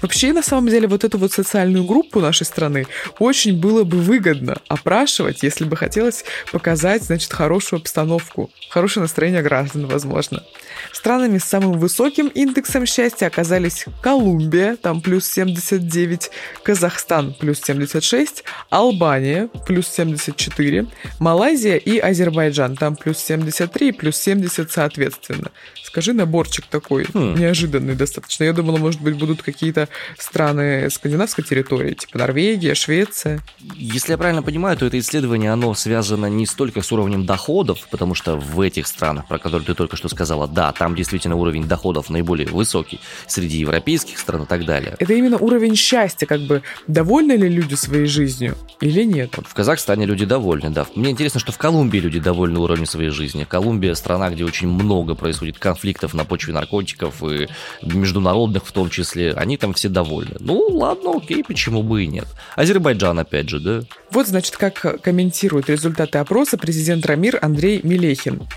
Вообще, 0.01 0.33
на 0.33 0.41
самом 0.41 0.69
деле, 0.69 0.87
вот 0.87 1.03
эту 1.03 1.17
вот 1.17 1.31
социальную 1.31 1.83
группу 1.85 2.19
нашей 2.19 2.45
страны 2.45 2.87
очень 3.19 3.59
было 3.59 3.83
бы 3.83 3.97
выгодно 3.97 4.57
опрашивать, 4.67 5.06
если 5.43 5.65
бы 5.65 5.75
хотелось 5.75 6.23
показать, 6.51 7.03
значит, 7.03 7.33
хорошую 7.33 7.79
обстановку, 7.79 8.51
хорошее 8.69 9.01
настроение 9.01 9.41
граждан, 9.41 9.87
возможно. 9.87 10.43
Странами 10.91 11.37
с 11.37 11.43
самым 11.43 11.73
высоким 11.73 12.27
индексом 12.27 12.85
счастья 12.85 13.27
оказались 13.27 13.85
Колумбия, 14.01 14.75
там 14.75 15.01
плюс 15.01 15.25
79, 15.25 16.31
Казахстан 16.63 17.33
плюс 17.33 17.61
76, 17.61 18.43
Албания 18.69 19.49
плюс 19.65 19.87
74, 19.87 20.85
Малайзия 21.19 21.77
и 21.77 21.97
Азербайджан, 21.97 22.75
там 22.75 22.95
плюс 22.95 23.19
73 23.19 23.89
и 23.89 23.91
плюс 23.91 24.17
70 24.17 24.71
соответственно. 24.71 25.51
Скажи, 25.97 26.13
наборчик 26.13 26.67
такой, 26.67 27.07
хм. 27.11 27.33
неожиданный 27.39 27.95
достаточно. 27.95 28.43
Я 28.43 28.53
думала, 28.53 28.77
может 28.77 29.01
быть, 29.01 29.15
будут 29.15 29.41
какие-то 29.41 29.89
страны 30.19 30.91
скандинавской 30.91 31.43
территории, 31.43 31.95
типа 31.95 32.19
Норвегия, 32.19 32.75
Швеция. 32.75 33.41
Если 33.73 34.11
я 34.11 34.17
правильно 34.19 34.43
понимаю, 34.43 34.77
то 34.77 34.85
это 34.85 34.99
исследование, 34.99 35.51
оно 35.51 35.73
связано 35.73 36.27
не 36.27 36.45
столько 36.45 36.83
с 36.83 36.91
уровнем 36.91 37.25
доходов, 37.25 37.87
потому 37.89 38.13
что 38.13 38.37
в 38.37 38.61
этих 38.61 38.85
странах, 38.85 39.27
про 39.27 39.39
которые 39.39 39.65
ты 39.65 39.73
только 39.73 39.97
что 39.97 40.07
сказала, 40.07 40.47
да, 40.47 40.71
там 40.71 40.93
действительно 40.93 41.35
уровень 41.35 41.63
доходов 41.67 42.11
наиболее 42.11 42.47
высокий 42.47 42.99
среди 43.25 43.57
европейских 43.57 44.19
стран 44.19 44.43
и 44.43 44.45
так 44.45 44.65
далее. 44.65 44.95
Это 44.99 45.15
именно 45.15 45.37
уровень 45.37 45.75
счастья, 45.75 46.27
как 46.27 46.41
бы, 46.41 46.61
довольны 46.85 47.31
ли 47.31 47.49
люди 47.49 47.73
своей 47.73 48.05
жизнью 48.05 48.55
или 48.81 49.01
нет? 49.01 49.33
В 49.43 49.53
Казахстане 49.55 50.05
люди 50.05 50.25
довольны, 50.25 50.69
да. 50.69 50.85
Мне 50.93 51.09
интересно, 51.09 51.39
что 51.39 51.51
в 51.51 51.57
Колумбии 51.57 51.97
люди 51.97 52.19
довольны 52.19 52.59
уровнем 52.59 52.85
своей 52.85 53.09
жизни. 53.09 53.47
Колумбия 53.49 53.95
страна, 53.95 54.29
где 54.29 54.45
очень 54.45 54.67
много 54.67 55.15
происходит 55.15 55.57
конфликтов 55.57 55.86
конфликтов 55.87 56.13
на 56.13 56.25
почве 56.25 56.53
наркотиков 56.53 57.23
и 57.23 57.47
международных 57.81 58.65
в 58.65 58.71
том 58.71 58.89
числе, 58.89 59.33
они 59.33 59.57
там 59.57 59.73
все 59.73 59.89
довольны. 59.89 60.35
Ну, 60.39 60.67
ладно, 60.69 61.13
окей, 61.15 61.43
почему 61.43 61.81
бы 61.81 62.03
и 62.03 62.07
нет. 62.07 62.27
Азербайджан, 62.55 63.19
опять 63.19 63.49
же, 63.49 63.59
да? 63.59 63.81
Вот, 64.11 64.27
значит, 64.27 64.57
как 64.57 65.01
комментирует 65.01 65.69
результаты 65.69 66.17
опроса 66.17 66.57
президент 66.57 67.05
Рамир 67.05 67.39
Андрей 67.41 67.79
Милехин. 67.83 68.47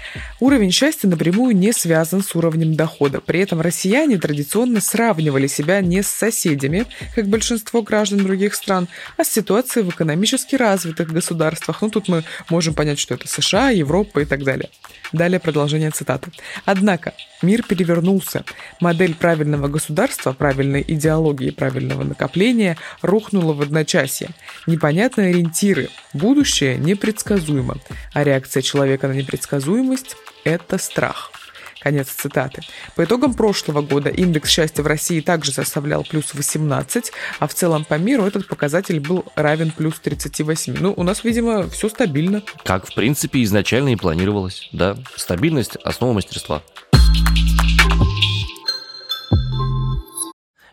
Уровень 0.41 0.73
счастья 0.73 1.09
напрямую 1.09 1.57
не 1.57 1.73
связан 1.73 2.23
с 2.23 2.35
уровнем 2.35 2.75
дохода. 2.75 3.21
При 3.21 3.41
этом 3.41 3.61
россияне 3.61 4.19
традиционно 4.19 4.81
сравнивали 4.81 5.47
себя 5.47 5.81
не 5.81 6.03
с 6.03 6.09
соседями, 6.09 6.87
как 7.15 7.29
большинство 7.29 7.83
граждан 7.83 8.25
других 8.25 8.55
стран, 8.55 8.89
а 9.17 9.25
с 9.25 9.29
ситуацией 9.29 9.85
в 9.85 9.91
экономически 9.91 10.57
развитых 10.57 11.13
государствах. 11.13 11.83
Ну, 11.83 11.91
тут 11.91 12.09
мы 12.09 12.25
можем 12.49 12.75
понять, 12.75 12.99
что 12.99 13.15
это 13.15 13.29
США, 13.29 13.71
Европа 13.71 14.21
и 14.21 14.25
так 14.25 14.43
далее. 14.43 14.71
Далее 15.13 15.41
продолжение 15.41 15.91
цитаты. 15.91 16.31
Однако 16.65 17.10
мир 17.43 17.63
перевернулся. 17.63 18.45
Модель 18.81 19.15
правильного 19.15 19.69
государства, 19.69 20.33
правильной 20.33 20.85
идеологии, 20.87 21.51
правильного 21.51 22.05
накопления 22.05 22.77
рухнула 23.03 23.53
в 23.53 23.61
одночасье. 23.63 24.31
Непонятные 24.67 25.31
ориентиры. 25.31 25.91
Будущее 26.13 26.77
непредсказуемо. 26.77 27.77
А 28.13 28.25
реакция 28.25 28.63
человека 28.63 29.09
на 29.09 29.13
непредсказуемость– 29.13 30.17
это 30.45 30.79
страх. 30.79 31.33
Конец 31.81 32.09
цитаты. 32.09 32.61
По 32.95 33.05
итогам 33.05 33.33
прошлого 33.33 33.81
года 33.81 34.11
индекс 34.11 34.51
счастья 34.51 34.83
в 34.83 34.87
России 34.87 35.21
также 35.21 35.51
составлял 35.51 36.05
плюс 36.05 36.35
18, 36.35 37.11
а 37.39 37.47
в 37.49 37.55
целом 37.55 37.87
по 37.87 37.95
миру 37.95 38.25
этот 38.25 38.47
показатель 38.47 39.01
был 39.01 39.25
равен 39.35 39.71
плюс 39.71 39.99
38. 39.99 40.77
Ну, 40.79 40.93
у 40.95 41.03
нас, 41.03 41.25
видимо, 41.25 41.69
все 41.71 41.89
стабильно. 41.89 42.43
Как, 42.65 42.87
в 42.87 42.95
принципе, 42.95 43.43
изначально 43.45 43.95
и 43.95 43.97
планировалось. 43.97 44.69
Да, 44.73 44.99
стабильность– 45.17 45.77
основа 45.85 46.13
мастерства. 46.13 46.63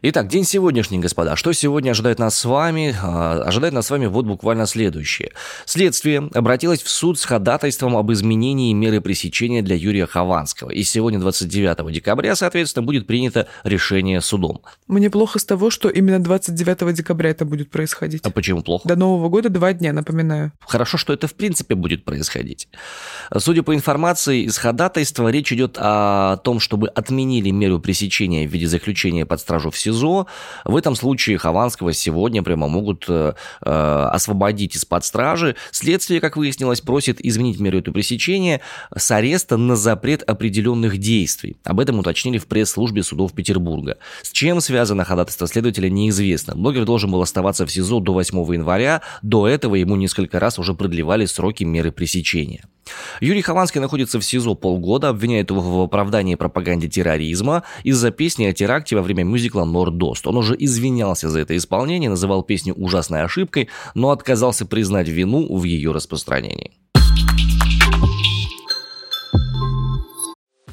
Итак, 0.04 0.28
день 0.28 0.44
сегодняшний, 0.44 1.00
господа. 1.00 1.36
Что 1.36 1.54
сегодня 1.54 1.90
ожидает 1.90 2.20
нас 2.20 2.38
с 2.38 2.46
вами? 2.46 2.96
А, 3.02 3.42
ожидает 3.42 3.74
нас 3.74 3.88
с 3.88 3.90
вами 3.90 4.06
вот 4.06 4.28
буквально 4.28 4.68
следующее. 4.68 5.32
Следствие 5.66 6.30
обратилось 6.36 6.84
в 6.84 6.90
суд 6.90 7.18
с 7.18 7.26
ходатайством 7.26 7.98
об 7.98 8.12
изменении 8.12 8.72
меры 8.74 9.02
пресечения 9.02 9.64
для 9.64 9.76
Юрия 9.76 10.06
Хованского. 10.06 10.70
И 10.70 10.84
сегодня, 10.84 11.20
29 11.20 11.92
декабря, 11.92 12.36
соответственно, 12.36 12.86
будет 12.86 13.08
принято 13.08 13.48
решение 13.64 14.22
судом. 14.22 14.62
Мне 14.88 15.10
плохо 15.10 15.40
с 15.40 15.46
того, 15.46 15.72
что 15.72 15.90
именно 15.90 16.20
29 16.24 16.94
декабря 16.94 17.32
это 17.32 17.46
будет 17.46 17.72
происходить. 17.72 18.22
А 18.24 18.30
почему 18.30 18.62
плохо? 18.62 18.88
До 18.88 18.96
Нового 18.96 19.30
года 19.30 19.50
два 19.50 19.74
дня, 19.74 19.94
напоминаю. 19.94 20.52
Хорошо, 20.60 21.00
что 21.00 21.12
это 21.12 21.28
в 21.28 21.34
принципе 21.34 21.74
будет 21.74 22.06
происходить. 22.06 22.68
Судя 23.36 23.64
по 23.64 23.74
информации 23.74 24.44
из 24.44 24.60
ходатайства, 24.60 25.30
речь 25.30 25.52
идет 25.52 25.78
о 25.80 26.38
том, 26.38 26.60
чтобы 26.60 26.88
отменили 26.90 27.50
меру 27.50 27.80
пресечения 27.80 28.48
в 28.48 28.52
виде 28.52 28.68
заключения 28.68 29.26
под 29.26 29.40
стражу 29.40 29.72
в 29.72 29.87
СИЗО. 29.88 30.28
В 30.66 30.76
этом 30.76 30.96
случае 30.96 31.38
Хованского 31.38 31.94
сегодня 31.94 32.44
прямо 32.44 32.68
могут 32.68 33.06
э, 33.08 33.34
э, 33.62 33.70
освободить 33.70 34.76
из-под 34.76 35.06
стражи. 35.06 35.56
Следствие, 35.72 36.20
как 36.20 36.38
выяснилось, 36.38 36.82
просит 36.82 37.24
изменить 37.24 37.60
меру 37.60 37.80
эту 37.80 37.92
пресечения 37.92 38.62
с 38.96 39.10
ареста 39.12 39.58
на 39.58 39.76
запрет 39.76 40.24
определенных 40.24 40.98
действий. 40.98 41.58
Об 41.64 41.80
этом 41.80 42.00
уточнили 42.00 42.38
в 42.38 42.48
пресс-службе 42.48 43.04
судов 43.04 43.34
Петербурга. 43.34 43.98
С 44.22 44.32
чем 44.32 44.62
связано 44.62 45.04
ходатайство 45.04 45.48
следователя, 45.48 45.90
неизвестно. 45.90 46.56
Блогер 46.56 46.86
должен 46.86 47.12
был 47.12 47.22
оставаться 47.22 47.66
в 47.66 47.72
СИЗО 47.72 48.00
до 48.00 48.14
8 48.14 48.54
января. 48.54 49.02
До 49.22 49.48
этого 49.48 49.76
ему 49.76 49.96
несколько 49.96 50.40
раз 50.40 50.60
уже 50.60 50.74
продлевали 50.74 51.26
сроки 51.26 51.64
меры 51.64 51.92
пресечения. 51.92 52.66
Юрий 53.20 53.42
Хованский 53.42 53.82
находится 53.82 54.20
в 54.20 54.24
СИЗО 54.24 54.56
полгода, 54.56 55.10
обвиняет 55.10 55.50
его 55.50 55.62
в 55.62 55.82
оправдании 55.82 56.36
пропаганде 56.36 56.88
терроризма 56.88 57.64
из-за 57.84 58.12
песни 58.12 58.46
о 58.46 58.54
теракте 58.54 58.96
во 58.96 59.02
время 59.02 59.24
мюзикла 59.24 59.66
«Нордост». 59.78 60.26
Он 60.28 60.38
уже 60.38 60.56
извинялся 60.58 61.30
за 61.30 61.40
это 61.40 61.56
исполнение, 61.56 62.10
называл 62.10 62.44
песню 62.44 62.74
ужасной 62.74 63.24
ошибкой, 63.24 63.70
но 63.94 64.10
отказался 64.10 64.66
признать 64.66 65.08
вину 65.08 65.56
в 65.56 65.64
ее 65.64 65.92
распространении. 65.92 66.72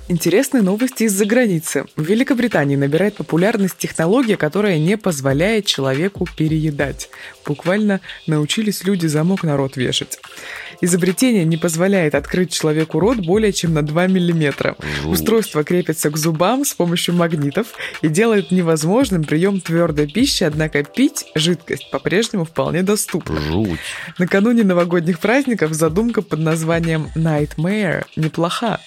Интересные 0.06 0.62
новости 0.62 1.04
из-за 1.04 1.24
границы. 1.24 1.86
В 1.96 2.02
Великобритании 2.02 2.76
набирает 2.76 3.16
популярность 3.16 3.78
технология, 3.78 4.36
которая 4.36 4.78
не 4.78 4.98
позволяет 4.98 5.64
человеку 5.64 6.26
переедать. 6.36 7.08
Буквально 7.46 8.02
научились 8.26 8.84
люди 8.84 9.06
замок 9.06 9.44
на 9.44 9.56
рот 9.56 9.78
вешать. 9.78 10.18
Изобретение 10.80 11.44
не 11.44 11.56
позволяет 11.56 12.14
открыть 12.14 12.52
человеку 12.52 12.98
рот 13.00 13.18
более 13.18 13.52
чем 13.52 13.74
на 13.74 13.82
2 13.82 14.08
мм. 14.08 14.76
Устройство 15.04 15.64
крепится 15.64 16.10
к 16.10 16.16
зубам 16.16 16.64
с 16.64 16.74
помощью 16.74 17.14
магнитов 17.14 17.68
и 18.02 18.08
делает 18.08 18.50
невозможным 18.50 19.24
прием 19.24 19.60
твердой 19.60 20.06
пищи, 20.06 20.44
однако 20.44 20.82
пить 20.84 21.26
жидкость 21.34 21.90
по-прежнему 21.90 22.44
вполне 22.44 22.82
доступна. 22.82 23.40
Жуть. 23.40 23.80
Накануне 24.18 24.64
новогодних 24.64 25.18
праздников 25.18 25.72
задумка 25.72 26.22
под 26.22 26.40
названием 26.40 27.10
Nightmare 27.14 28.04
неплоха. 28.16 28.80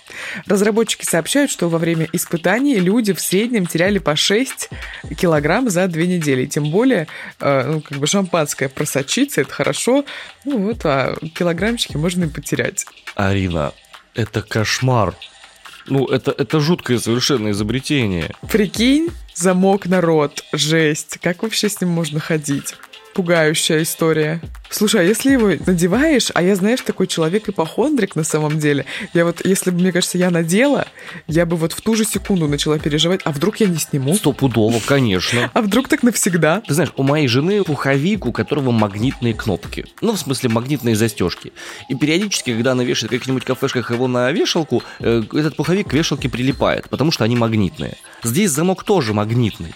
Разработчики 0.45 1.05
сообщают, 1.05 1.51
что 1.51 1.69
во 1.69 1.77
время 1.77 2.07
испытаний 2.13 2.79
люди 2.79 3.13
в 3.13 3.19
среднем 3.19 3.65
теряли 3.65 3.99
по 3.99 4.15
6 4.15 4.69
килограмм 5.17 5.69
за 5.69 5.87
две 5.87 6.07
недели. 6.07 6.45
Тем 6.45 6.71
более, 6.71 7.07
э, 7.39 7.63
ну, 7.67 7.81
как 7.81 7.97
бы 7.97 8.07
шампанское 8.07 8.69
просочиться, 8.69 9.41
это 9.41 9.51
хорошо. 9.51 10.05
Ну 10.45 10.59
вот, 10.59 10.85
а 10.85 11.15
килограммчики 11.77 11.97
можно 11.97 12.25
и 12.25 12.27
потерять. 12.27 12.85
Арина, 13.15 13.73
это 14.15 14.41
кошмар. 14.41 15.15
Ну, 15.87 16.05
это, 16.05 16.31
это 16.31 16.59
жуткое 16.59 16.99
совершенно 16.99 17.51
изобретение. 17.51 18.35
Прикинь, 18.51 19.09
замок 19.33 19.85
на 19.85 20.01
рот, 20.01 20.43
жесть. 20.51 21.17
Как 21.21 21.43
вообще 21.43 21.69
с 21.69 21.79
ним 21.79 21.91
можно 21.91 22.19
ходить? 22.19 22.75
Пугающая 23.17 23.81
история. 23.81 24.39
Слушай, 24.69 25.01
а 25.01 25.03
если 25.03 25.31
его 25.31 25.47
надеваешь, 25.65 26.27
а 26.35 26.43
я, 26.43 26.55
знаешь, 26.55 26.81
такой 26.81 27.07
человек 27.07 27.49
ипохондрик 27.49 28.15
на 28.15 28.23
самом 28.23 28.59
деле, 28.59 28.85
я 29.15 29.25
вот, 29.25 29.43
если 29.43 29.71
бы, 29.71 29.79
мне 29.79 29.91
кажется, 29.91 30.19
я 30.19 30.29
надела, 30.29 30.87
я 31.25 31.47
бы 31.47 31.57
вот 31.57 31.73
в 31.73 31.81
ту 31.81 31.95
же 31.95 32.05
секунду 32.05 32.47
начала 32.47 32.77
переживать, 32.77 33.21
а 33.23 33.31
вдруг 33.31 33.59
я 33.59 33.65
не 33.65 33.79
сниму? 33.79 34.13
Стопудово, 34.13 34.79
конечно. 34.85 35.49
А 35.55 35.63
вдруг 35.63 35.87
так 35.87 36.03
навсегда? 36.03 36.61
Ты 36.67 36.75
знаешь, 36.75 36.91
у 36.95 37.01
моей 37.01 37.27
жены 37.27 37.63
пуховик, 37.63 38.27
у 38.27 38.31
которого 38.31 38.69
магнитные 38.69 39.33
кнопки. 39.33 39.87
Ну, 40.01 40.11
в 40.11 40.19
смысле, 40.19 40.49
магнитные 40.49 40.95
застежки. 40.95 41.53
И 41.89 41.95
периодически, 41.95 42.53
когда 42.53 42.73
она 42.73 42.83
вешает 42.83 43.09
в 43.09 43.15
каких-нибудь 43.15 43.45
кафешках 43.45 43.89
его 43.89 44.07
на 44.07 44.31
вешалку, 44.31 44.83
э, 44.99 45.23
этот 45.33 45.55
пуховик 45.55 45.89
к 45.89 45.93
вешалке 45.93 46.29
прилипает, 46.29 46.87
потому 46.87 47.11
что 47.11 47.23
они 47.23 47.35
магнитные. 47.35 47.97
Здесь 48.21 48.51
замок 48.51 48.83
тоже 48.83 49.15
магнитный. 49.15 49.73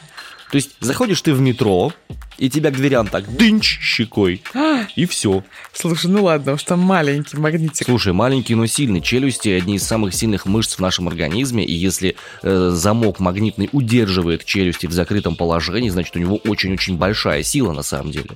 То 0.51 0.57
есть 0.57 0.71
заходишь 0.81 1.21
ты 1.21 1.33
в 1.33 1.39
метро, 1.39 1.93
и 2.37 2.49
тебя 2.49 2.71
к 2.71 2.75
дверям 2.75 3.07
так 3.07 3.35
дынч 3.35 3.79
щекой, 3.81 4.41
и 4.95 5.05
все. 5.05 5.43
Слушай, 5.73 6.11
ну 6.11 6.23
ладно, 6.23 6.53
уж 6.53 6.63
там 6.63 6.79
маленький 6.79 7.37
магнитик. 7.37 7.85
Слушай, 7.85 8.13
маленький, 8.13 8.55
но 8.55 8.65
сильный. 8.65 9.01
Челюсти 9.01 9.49
одни 9.49 9.75
из 9.75 9.83
самых 9.83 10.13
сильных 10.13 10.45
мышц 10.45 10.75
в 10.75 10.79
нашем 10.79 11.07
организме, 11.07 11.65
и 11.65 11.73
если 11.73 12.15
э, 12.41 12.69
замок 12.73 13.19
магнитный 13.19 13.69
удерживает 13.71 14.45
челюсти 14.45 14.87
в 14.87 14.91
закрытом 14.91 15.35
положении, 15.35 15.89
значит, 15.89 16.15
у 16.15 16.19
него 16.19 16.37
очень-очень 16.37 16.97
большая 16.97 17.43
сила 17.43 17.73
на 17.73 17.83
самом 17.83 18.11
деле. 18.11 18.31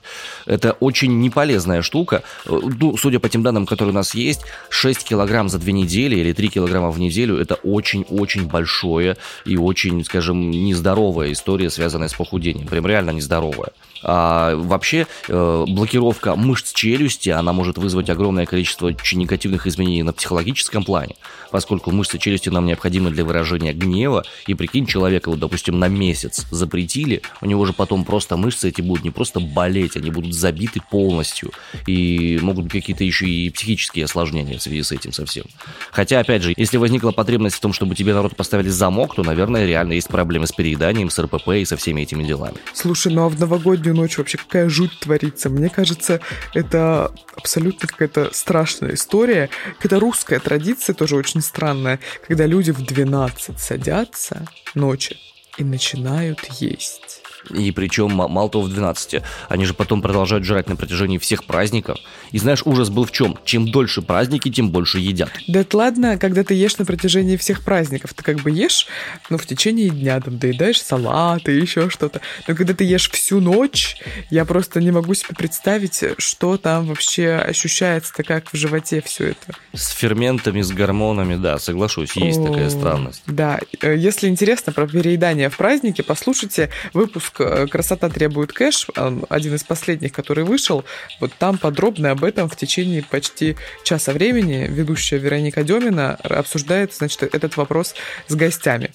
Это 0.46 0.74
очень 0.74 1.20
неполезная 1.20 1.82
штука. 1.82 2.24
Э, 2.46 2.60
ну, 2.80 2.98
судя 2.98 3.20
по 3.20 3.30
тем 3.30 3.44
данным, 3.44 3.66
которые 3.66 3.92
у 3.92 3.96
нас 3.96 4.14
есть, 4.14 4.42
6 4.70 5.04
килограмм 5.04 5.50
за 5.50 5.60
две 5.60 5.74
недели 5.74 6.16
или 6.18 6.34
3 6.34 6.50
килограмма 6.50 6.92
в 6.92 7.00
неделю– 7.00 7.38
это 7.40 7.56
очень-очень 7.56 8.48
большое 8.48 9.18
и 9.46 9.58
очень, 9.58 10.04
скажем, 10.06 10.52
нездоровая 10.52 11.32
история, 11.32 11.70
связанная 11.70 12.08
с 12.08 12.14
похудением. 12.14 12.68
Прям 12.68 12.86
реально 12.86 13.12
нездоровая. 13.12 13.72
А 14.08 14.56
вообще 14.56 15.08
э, 15.28 15.66
блокировка 15.68 16.36
мышц 16.36 16.74
челюсти, 16.74 17.30
она 17.30 17.54
может 17.54 17.80
вызвать 17.80 18.10
огромное 18.12 18.46
количество 18.46 18.88
очень 18.88 19.18
негативных 19.18 19.66
изменений 19.66 20.04
на 20.04 20.14
психологическом 20.14 20.84
плане, 20.84 21.16
поскольку 21.50 21.90
мышцы 21.92 22.20
челюсти 22.20 22.50
нам 22.50 22.68
необходимы 22.68 23.10
для 23.10 23.26
выражения 23.26 23.74
гнева, 23.74 24.24
и 24.46 24.54
прикинь, 24.54 24.86
человека, 24.86 25.30
вот, 25.30 25.40
допустим, 25.40 25.80
на 25.80 25.88
месяц 25.88 26.46
запретили, 26.52 27.24
у 27.42 27.48
него 27.48 27.66
же 27.66 27.74
потом 27.74 28.06
просто 28.06 28.38
мышцы 28.38 28.70
эти 28.70 28.82
будут 28.82 29.04
не 29.04 29.10
просто 29.10 29.40
болеть, 29.40 29.98
они 29.98 30.12
будут 30.12 30.36
забиты 30.36 30.82
полностью, 30.92 31.52
и 31.88 32.38
могут 32.44 32.66
быть 32.66 32.74
какие-то 32.74 33.04
еще 33.04 33.28
и 33.28 33.50
психические 33.50 34.06
осложнения 34.06 34.60
в 34.60 34.62
связи 34.62 34.84
с 34.84 34.92
этим 34.92 35.14
совсем. 35.14 35.46
Хотя, 35.92 36.20
опять 36.20 36.44
же, 36.44 36.54
если 36.56 36.78
возникла 36.78 37.10
потребность 37.10 37.56
в 37.56 37.60
том, 37.60 37.74
чтобы 37.74 37.96
тебе 37.96 38.14
народ 38.14 38.36
поставили 38.36 38.70
замок, 38.70 39.16
то, 39.16 39.24
наверное, 39.24 39.66
реально 39.66 39.94
есть 39.94 40.10
проблемы 40.10 40.46
с 40.46 40.52
перееданием, 40.52 41.10
с 41.10 41.18
РПП 41.18 41.50
и 41.50 41.66
со 41.66 41.76
всеми 41.76 42.02
этими 42.02 42.24
делами. 42.24 42.58
Слушай, 42.74 43.12
ну 43.12 43.26
а 43.26 43.30
в 43.30 43.36
новогоднюю 43.76 43.96
ночь 43.96 44.18
вообще 44.18 44.38
какая 44.38 44.70
жуть 44.70 45.00
творится. 45.00 45.50
Мне 45.50 45.70
кажется, 45.70 46.22
это 46.54 47.12
абсолютно 47.36 47.88
какая-то 47.88 48.30
страшная 48.34 48.94
история. 48.94 49.50
Какая-то 49.78 50.00
русская 50.00 50.40
традиция 50.40 50.94
тоже 50.94 51.16
очень 51.16 51.42
странная, 51.42 52.00
когда 52.28 52.46
люди 52.46 52.72
в 52.72 52.84
12 52.86 53.60
садятся 53.60 54.48
ночи 54.74 55.18
и 55.58 55.64
начинают 55.64 56.44
есть. 56.60 57.25
И 57.52 57.72
причем 57.72 58.12
мало 58.12 58.50
того 58.50 58.66
в 58.66 58.70
12. 58.70 59.22
Они 59.50 59.66
же 59.66 59.74
потом 59.74 60.02
продолжают 60.02 60.46
жрать 60.46 60.70
на 60.70 60.76
протяжении 60.76 61.18
всех 61.18 61.46
праздников. 61.46 61.98
И 62.32 62.40
знаешь, 62.40 62.62
ужас 62.66 62.90
был 62.90 63.06
в 63.06 63.12
чем? 63.12 63.38
Чем 63.46 63.70
дольше 63.70 64.02
праздники, 64.02 64.52
тем 64.52 64.70
больше 64.70 65.00
едят. 65.00 65.30
Да 65.48 65.62
это 65.62 65.78
ладно, 65.78 66.18
когда 66.18 66.44
ты 66.44 66.54
ешь 66.54 66.78
на 66.78 66.86
протяжении 66.86 67.38
всех 67.38 67.64
праздников. 67.64 68.14
Ты 68.14 68.24
как 68.24 68.42
бы 68.42 68.52
ешь, 68.52 68.88
ну, 69.30 69.38
в 69.38 69.46
течение 69.46 69.90
дня, 69.90 70.20
там, 70.22 70.38
доедаешь 70.38 70.82
салат 70.82 71.48
и 71.50 71.54
еще 71.54 71.90
что-то. 71.90 72.22
Но 72.48 72.56
когда 72.56 72.74
ты 72.74 72.84
ешь 72.84 73.10
всю 73.12 73.40
ночь, 73.40 73.98
я 74.30 74.46
просто 74.46 74.82
не 74.82 74.92
могу 74.92 75.14
себе 75.14 75.36
представить, 75.36 76.04
что 76.18 76.58
там 76.58 76.88
вообще 76.88 77.36
ощущается-то 77.36 78.24
как 78.24 78.52
в 78.52 78.58
животе 78.58 79.02
все 79.02 79.30
это. 79.30 79.58
С 79.74 79.90
ферментами, 79.90 80.62
с 80.62 80.72
гормонами, 80.72 81.36
да, 81.36 81.60
соглашусь, 81.60 82.16
есть 82.16 82.40
О, 82.40 82.48
такая 82.48 82.70
странность. 82.70 83.24
Да, 83.28 83.60
э, 83.82 83.96
если 83.98 84.28
интересно 84.28 84.74
про 84.74 84.88
переедание 84.88 85.50
в 85.50 85.58
празднике, 85.58 86.04
послушайте 86.04 86.70
выпуск 86.94 87.35
э, 87.40 87.68
«Красота 87.68 88.10
требует 88.10 88.54
кэш», 88.54 88.88
один 89.30 89.56
из 89.56 89.64
последних, 89.64 90.12
который 90.14 90.44
вышел. 90.44 90.84
Вот 91.20 91.32
там 91.38 91.58
подробно 91.58 92.12
об 92.12 92.24
этом 92.24 92.50
в 92.50 92.56
течение 92.56 93.04
почти 93.04 93.56
часа 93.84 94.14
времени 94.14 94.68
ведущая 94.70 95.18
Вероника 95.18 95.64
Демина 95.64 96.16
обсуждает, 96.16 96.94
значит, 96.94 97.24
этот 97.24 97.58
вопрос 97.58 97.96
с 98.28 98.36
гостями. 98.36 98.92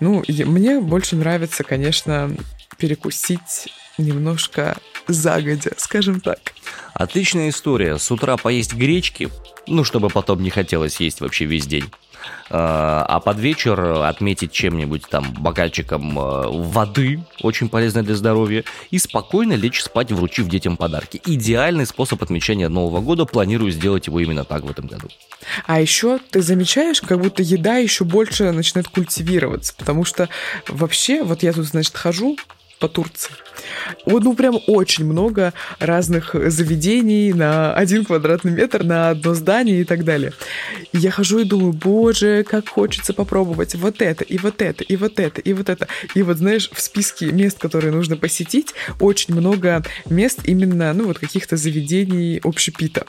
Ну, 0.00 0.22
мне 0.28 0.80
больше 0.80 1.16
нравится, 1.16 1.64
конечно, 1.64 2.34
перекусить 2.78 3.68
немножко 3.98 4.76
загодя, 5.08 5.72
скажем 5.76 6.20
так. 6.20 6.52
Отличная 6.94 7.48
история. 7.48 7.98
С 7.98 8.10
утра 8.10 8.36
поесть 8.36 8.74
гречки, 8.74 9.28
ну, 9.66 9.84
чтобы 9.84 10.08
потом 10.08 10.42
не 10.42 10.50
хотелось 10.50 11.00
есть 11.00 11.20
вообще 11.20 11.44
весь 11.44 11.66
день. 11.66 11.84
А, 12.50 13.04
а 13.08 13.20
под 13.20 13.38
вечер 13.38 13.80
отметить 14.02 14.52
чем-нибудь 14.52 15.04
там 15.08 15.32
бокальчиком 15.32 16.18
э, 16.18 16.48
воды, 16.48 17.24
очень 17.40 17.68
полезно 17.68 18.02
для 18.02 18.14
здоровья, 18.14 18.64
и 18.90 18.98
спокойно 18.98 19.54
лечь 19.54 19.82
спать, 19.82 20.12
вручив 20.12 20.48
детям 20.48 20.76
подарки. 20.76 21.20
Идеальный 21.24 21.86
способ 21.86 22.22
отмечания 22.22 22.68
Нового 22.68 23.00
года, 23.00 23.24
планирую 23.24 23.70
сделать 23.70 24.06
его 24.06 24.20
именно 24.20 24.44
так 24.44 24.64
в 24.64 24.70
этом 24.70 24.86
году. 24.86 25.08
А 25.66 25.80
еще 25.80 26.18
ты 26.30 26.42
замечаешь, 26.42 27.00
как 27.00 27.20
будто 27.20 27.42
еда 27.42 27.76
еще 27.76 28.04
больше 28.04 28.52
начинает 28.52 28.88
культивироваться, 28.88 29.74
потому 29.76 30.04
что 30.04 30.28
вообще, 30.68 31.22
вот 31.22 31.42
я 31.42 31.52
тут, 31.52 31.64
значит, 31.66 31.96
хожу 31.96 32.36
по 32.82 32.88
Турции. 32.88 33.30
Вот, 34.06 34.24
ну, 34.24 34.34
прям 34.34 34.58
очень 34.66 35.04
много 35.04 35.52
разных 35.78 36.34
заведений 36.34 37.32
на 37.32 37.72
один 37.74 38.04
квадратный 38.04 38.50
метр, 38.50 38.82
на 38.82 39.10
одно 39.10 39.34
здание 39.34 39.82
и 39.82 39.84
так 39.84 40.04
далее. 40.04 40.32
И 40.92 40.98
я 40.98 41.12
хожу 41.12 41.38
и 41.38 41.44
думаю, 41.44 41.72
боже, 41.72 42.42
как 42.42 42.68
хочется 42.68 43.12
попробовать 43.12 43.76
вот 43.76 44.02
это, 44.02 44.24
и 44.24 44.36
вот 44.36 44.60
это, 44.62 44.82
и 44.82 44.96
вот 44.96 45.20
это, 45.20 45.40
и 45.40 45.52
вот 45.52 45.68
это. 45.68 45.86
И 46.16 46.22
вот, 46.24 46.38
знаешь, 46.38 46.70
в 46.72 46.82
списке 46.82 47.26
мест, 47.26 47.56
которые 47.60 47.92
нужно 47.92 48.16
посетить, 48.16 48.74
очень 48.98 49.32
много 49.32 49.84
мест 50.10 50.40
именно, 50.44 50.92
ну, 50.92 51.06
вот 51.06 51.20
каких-то 51.20 51.56
заведений 51.56 52.40
общепита. 52.42 53.06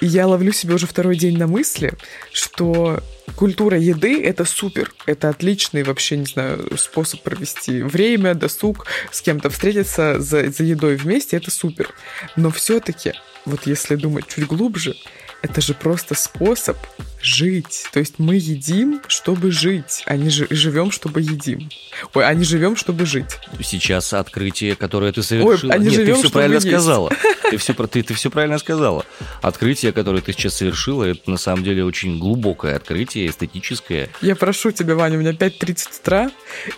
И 0.00 0.06
я 0.06 0.28
ловлю 0.28 0.52
себя 0.52 0.76
уже 0.76 0.86
второй 0.86 1.16
день 1.16 1.38
на 1.38 1.48
мысли, 1.48 1.92
что 2.32 3.02
культура 3.34 3.78
еды— 3.78 4.22
это 4.24 4.44
супер. 4.44 4.92
Это 5.06 5.28
отличный 5.28 5.82
вообще, 5.82 6.16
не 6.16 6.26
знаю, 6.26 6.76
способ 6.76 7.22
провести 7.22 7.82
время, 7.82 8.34
досуг, 8.34 8.86
с 9.10 9.20
кем-то 9.20 9.50
встретиться 9.50 10.20
за, 10.20 10.50
за 10.50 10.62
едой 10.62 10.96
вместе— 10.96 11.36
это 11.38 11.50
супер. 11.50 11.94
Но 12.36 12.50
все-таки, 12.50 13.12
вот 13.46 13.66
если 13.66 13.96
думать 13.96 14.26
чуть 14.28 14.46
глубже, 14.46 14.94
это 15.42 15.60
же 15.60 15.74
просто 15.74 16.14
способ 16.14 16.76
жить. 17.22 17.86
То 17.92 17.98
есть 17.98 18.14
мы 18.18 18.36
едим, 18.36 19.00
чтобы 19.08 19.50
жить, 19.50 20.02
а 20.06 20.16
не 20.16 20.30
живем, 20.30 20.90
чтобы 20.90 21.20
едим. 21.20 21.68
Ой, 22.14 22.26
а 22.26 22.34
не 22.34 22.44
живем, 22.44 22.76
чтобы 22.76 23.06
жить. 23.06 23.38
Сейчас 23.62 24.12
открытие, 24.12 24.76
которое 24.76 25.12
ты 25.12 25.22
совершила. 25.22 25.72
Ой, 25.72 25.76
а 25.76 25.78
не 25.78 25.86
Нет, 25.86 25.94
живем, 25.94 26.14
ты 26.16 26.22
все 26.22 26.30
правильно 26.30 26.54
есть. 26.54 26.66
сказала. 26.68 27.10
Ты 27.48 27.58
все, 27.58 27.74
ты, 27.74 28.02
ты 28.02 28.12
все 28.12 28.28
правильно 28.28 28.58
сказала. 28.58 29.04
Открытие, 29.40 29.92
которое 29.92 30.20
ты 30.20 30.32
сейчас 30.32 30.54
совершила, 30.54 31.04
это 31.04 31.30
на 31.30 31.36
самом 31.36 31.62
деле 31.62 31.84
очень 31.84 32.18
глубокое 32.18 32.74
открытие, 32.74 33.28
эстетическое. 33.30 34.08
Я 34.20 34.34
прошу 34.34 34.72
тебя, 34.72 34.96
Ваня, 34.96 35.16
у 35.16 35.20
меня 35.20 35.30
5.30 35.30 36.00
утра. 36.00 36.30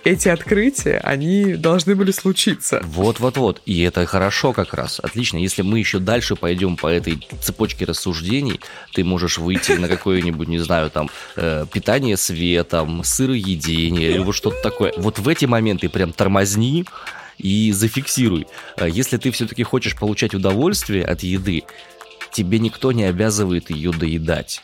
Эти 0.04 0.28
открытия, 0.28 0.98
они 0.98 1.54
должны 1.54 1.96
были 1.96 2.10
случиться. 2.10 2.82
Вот-вот-вот. 2.84 3.62
И 3.64 3.80
это 3.80 4.04
хорошо 4.04 4.52
как 4.52 4.74
раз. 4.74 5.00
Отлично. 5.00 5.38
Если 5.38 5.62
мы 5.62 5.78
еще 5.78 6.00
дальше 6.00 6.36
пойдем 6.36 6.57
по 6.76 6.86
этой 6.86 7.26
цепочке 7.40 7.84
рассуждений, 7.84 8.60
ты 8.92 9.04
можешь 9.04 9.38
выйти 9.38 9.72
на 9.72 9.88
какое-нибудь, 9.88 10.48
не 10.48 10.58
знаю, 10.58 10.90
там, 10.90 11.10
э, 11.36 11.66
питание 11.72 12.16
светом, 12.16 13.04
сыроедение 13.04 14.10
или 14.10 14.18
вот 14.18 14.34
что-то 14.34 14.60
такое. 14.62 14.92
Вот 14.96 15.18
в 15.18 15.28
эти 15.28 15.44
моменты 15.44 15.88
прям 15.88 16.12
тормозни, 16.12 16.84
и 17.38 17.70
зафиксируй. 17.72 18.46
Э, 18.76 18.88
если 18.90 19.16
ты 19.16 19.30
все-таки 19.30 19.62
хочешь 19.62 19.96
получать 19.96 20.34
удовольствие 20.34 21.04
от 21.04 21.22
еды, 21.22 21.62
тебе 22.32 22.58
никто 22.58 22.92
не 22.92 23.04
обязывает 23.04 23.70
ее 23.70 23.92
доедать 23.92 24.62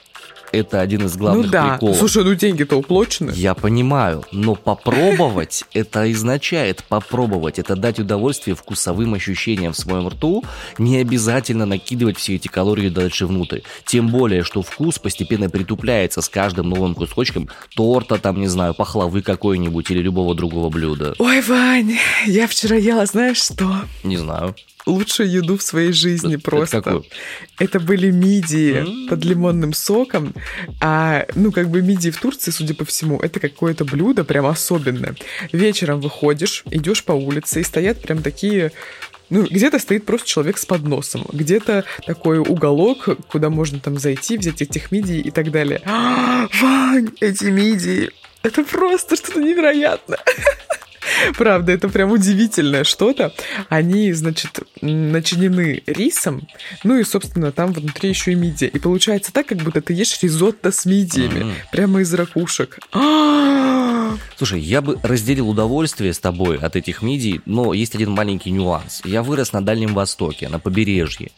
это 0.55 0.81
один 0.81 1.07
из 1.07 1.17
главных 1.17 1.47
ну 1.47 1.53
да. 1.53 1.71
приколов. 1.73 1.97
Слушай, 1.97 2.25
ну 2.25 2.35
деньги-то 2.35 2.77
уплочены. 2.77 3.33
Я 3.35 3.55
понимаю, 3.55 4.25
но 4.33 4.55
попробовать 4.55 5.65
это 5.75 6.03
означает 6.03 6.85
попробовать. 6.85 7.59
Это 7.59 7.77
дать 7.77 7.99
удовольствие 7.99 8.55
вкусовым 8.55 9.15
ощущениям 9.15 9.73
в 9.73 9.79
своем 9.79 10.09
рту, 10.09 10.45
не 10.79 10.99
обязательно 10.99 11.67
накидывать 11.67 12.19
все 12.19 12.37
эти 12.37 12.49
калории 12.49 12.89
дальше 12.89 13.27
внутрь. 13.27 13.61
Тем 13.85 14.09
более, 14.09 14.43
что 14.43 14.63
вкус 14.63 14.99
постепенно 14.99 15.51
притупляется 15.51 16.21
с 16.21 16.29
каждым 16.29 16.71
новым 16.71 16.95
кусочком 16.95 17.49
торта, 17.75 18.19
там, 18.19 18.41
не 18.41 18.49
знаю, 18.49 18.75
пахлавы 18.75 19.23
какой-нибудь 19.23 19.91
или 19.91 20.01
любого 20.01 20.35
другого 20.35 20.71
блюда. 20.71 21.15
Ой, 21.19 21.41
Вань, 21.43 21.97
я 22.27 22.47
вчера 22.47 22.77
ела, 22.77 23.07
знаешь 23.07 23.43
что? 23.43 23.83
Не 24.03 24.17
знаю 24.17 24.55
лучшую 24.87 25.31
еду 25.31 25.57
в 25.57 25.63
своей 25.63 25.93
жизни 25.93 26.37
просто. 26.37 26.79
Это, 26.79 27.03
это 27.59 27.81
были 27.81 28.11
мидии 28.11 28.83
mm-hmm. 28.83 29.09
под 29.09 29.25
лимонным 29.25 29.73
соком. 29.73 30.35
А, 30.81 31.27
ну, 31.35 31.53
как 31.53 31.69
бы 31.71 31.83
мидии 31.83 32.11
в 32.11 32.21
Турции, 32.21 32.51
судя 32.51 32.75
по 32.75 32.85
всему, 32.85 33.19
это 33.19 33.41
какое-то 33.41 33.85
блюдо 33.85 34.25
прям 34.25 34.47
особенное. 34.47 35.15
Вечером 35.53 36.01
выходишь, 36.01 36.65
идешь 36.71 37.05
по 37.05 37.13
улице, 37.13 37.61
и 37.61 37.65
стоят 37.65 38.03
прям 38.03 38.23
такие 38.23 38.73
ну, 39.31 39.43
где-то 39.43 39.79
стоит 39.79 40.05
просто 40.05 40.29
человек 40.29 40.59
с 40.59 40.67
подносом, 40.67 41.25
где-то 41.33 41.85
такой 42.07 42.39
уголок, 42.39 43.09
куда 43.29 43.49
можно 43.49 43.81
там 43.81 43.99
зайти, 43.99 44.37
взять 44.37 44.61
этих 44.61 44.93
мидий 44.93 45.21
и 45.21 45.31
так 45.31 45.51
далее. 45.51 45.81
А, 45.87 46.47
Вань, 46.61 47.11
эти 47.21 47.47
мидии, 47.47 48.11
это 48.43 48.63
просто 48.65 49.17
что-то 49.17 49.41
невероятное. 49.41 50.21
Правда, 51.37 51.73
это 51.73 51.89
прям 51.89 52.13
удивительное 52.13 52.85
что-то. 52.85 53.33
Они, 53.69 54.13
значит, 54.13 54.61
начинены 54.81 55.83
рисом, 55.87 56.47
ну 56.83 56.99
и, 56.99 57.05
собственно, 57.05 57.53
там 57.53 57.73
внутри 57.73 58.11
еще 58.11 58.33
и 58.33 58.35
мидия. 58.35 58.69
И 58.69 58.79
получается 58.79 59.33
так, 59.33 59.47
как 59.47 59.59
будто 59.59 59.81
ты 59.81 59.93
ешь 59.93 60.19
ризотто 60.23 60.73
с 60.73 60.85
мидиями, 60.85 61.41
mm-hmm. 61.41 61.55
прямо 61.73 62.01
из 62.01 62.13
ракушек. 62.15 62.79
Слушай, 64.37 64.61
я 64.61 64.81
бы 64.81 64.99
разделил 65.03 65.49
удовольствие 65.49 66.13
с 66.13 66.19
тобой 66.19 66.59
от 66.59 66.77
этих 66.77 67.03
мидий, 67.03 67.41
но 67.47 67.73
есть 67.73 67.95
один 67.95 68.11
маленький 68.13 68.51
нюанс. 68.51 69.01
Я 69.05 69.23
вырос 69.23 69.53
на 69.53 69.65
Дальнем 69.65 69.95
Востоке, 69.95 70.49
на 70.49 70.59
побережье, 70.59 71.31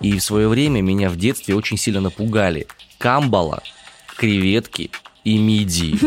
и 0.00 0.18
в 0.18 0.22
свое 0.22 0.48
время 0.48 0.80
меня 0.80 1.10
в 1.10 1.16
детстве 1.16 1.54
очень 1.54 1.76
сильно 1.76 2.00
напугали 2.00 2.66
камбала, 2.98 3.62
креветки 4.16 4.90
и 5.24 5.38
мидии. 5.38 5.98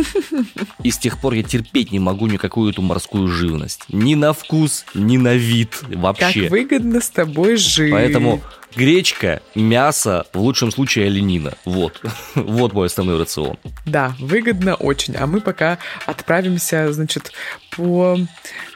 И 0.84 0.92
с 0.92 0.98
тех 0.98 1.20
пор 1.20 1.34
я 1.34 1.44
терпеть 1.44 1.92
не 1.92 2.00
могу 2.00 2.28
никакую 2.28 2.72
эту 2.72 2.82
морскую 2.82 3.28
живность. 3.28 3.84
Ни 3.90 4.16
на 4.16 4.34
вкус, 4.34 4.86
ни 4.94 5.18
на 5.18 5.36
вид 5.36 5.82
вообще. 5.90 6.44
Как 6.44 6.52
выгодно 6.52 7.02
с 7.02 7.10
тобой 7.10 7.58
жить. 7.58 7.92
Поэтому 7.92 8.42
гречка, 8.78 9.42
мясо, 9.56 10.28
в 10.34 10.40
лучшем 10.40 10.72
случае 10.72 11.08
оленина. 11.08 11.54
Вот. 11.66 12.00
вот 12.36 12.74
мой 12.74 12.88
основной 12.88 13.20
рацион. 13.20 13.58
Да, 13.86 14.16
выгодно 14.20 14.76
очень. 14.76 15.16
А 15.16 15.26
мы 15.26 15.42
пока 15.42 15.80
отправимся, 16.06 16.94
значит, 16.94 17.32
по 17.78 18.18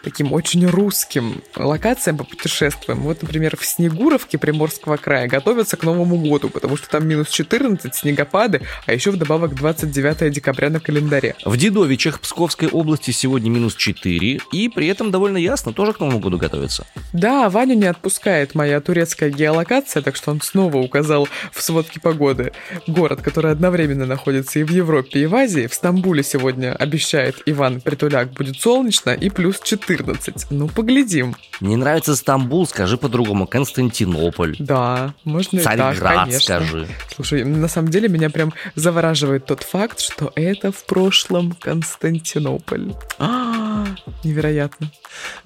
таким 0.04 0.32
очень 0.32 0.66
русским 0.68 1.42
локациям 1.56 2.18
попутешествуем. 2.18 3.02
Вот, 3.02 3.22
например, 3.22 3.58
в 3.58 3.66
Снегуровке 3.66 4.38
Приморского 4.38 4.98
края 4.98 5.28
готовятся 5.28 5.76
к 5.76 5.84
Новому 5.84 6.18
году, 6.18 6.50
потому 6.50 6.78
что 6.78 6.90
там 6.90 7.08
минус 7.08 7.30
14, 7.30 7.94
снегопады, 7.94 8.62
а 8.86 8.94
еще 8.94 9.12
вдобавок 9.12 9.56
29 9.56 10.32
декабря 10.32 10.70
на 10.70 10.80
календаре. 10.80 11.36
В 11.46 11.58
Дедовичах 11.58 12.20
Псковской 12.20 12.68
области 12.70 13.12
сегодня 13.12 13.50
минус 13.50 13.76
4, 13.76 14.40
и 14.52 14.70
при 14.70 14.88
этом 14.88 15.12
довольно 15.12 15.38
ясно, 15.38 15.74
тоже 15.74 15.94
к 15.94 16.00
Новому 16.00 16.20
году 16.20 16.38
готовится. 16.38 16.86
Да, 17.14 17.50
Ваню 17.50 17.76
не 17.76 17.86
отпускает 17.86 18.56
моя 18.56 18.80
турецкая 18.82 19.30
геолокация, 19.30 19.91
так 20.00 20.16
что 20.16 20.32
он 20.32 20.40
снова 20.40 20.78
указал 20.78 21.28
в 21.52 21.62
сводке 21.62 22.00
погоды 22.00 22.54
город, 22.88 23.22
который 23.22 23.52
одновременно 23.52 24.06
находится 24.06 24.60
и 24.60 24.64
в 24.64 24.70
Европе, 24.70 25.20
и 25.20 25.26
в 25.26 25.36
Азии. 25.36 25.68
В 25.68 25.74
Стамбуле 25.74 26.24
сегодня 26.24 26.74
обещает 26.74 27.42
Иван 27.46 27.82
Притуляк 27.82 28.32
будет 28.32 28.62
солнечно 28.62 29.10
и 29.10 29.30
плюс 29.30 29.60
14 29.60 29.82
14. 30.22 30.52
Ну, 30.52 30.68
поглядим. 30.68 31.36
Не 31.60 31.76
нравится 31.76 32.16
Стамбул, 32.16 32.68
скажи 32.68 32.98
по-другому. 32.98 33.48
Константинополь. 33.48 34.56
Да, 34.60 35.14
можно 35.24 35.60
Царьград, 35.60 35.96
и 35.96 36.00
так, 36.00 36.26
конечно. 36.26 36.40
скажи. 36.40 36.88
Слушай, 37.14 37.44
на 37.44 37.68
самом 37.68 37.90
деле 37.90 38.08
меня 38.10 38.30
прям 38.30 38.54
завораживает 38.76 39.46
тот 39.46 39.64
факт, 39.64 40.00
что 40.00 40.32
это 40.36 40.72
в 40.72 40.84
прошлом 40.86 41.54
Константинополь. 41.54 42.94
А-а-а. 43.18 43.88
Невероятно. 44.24 44.92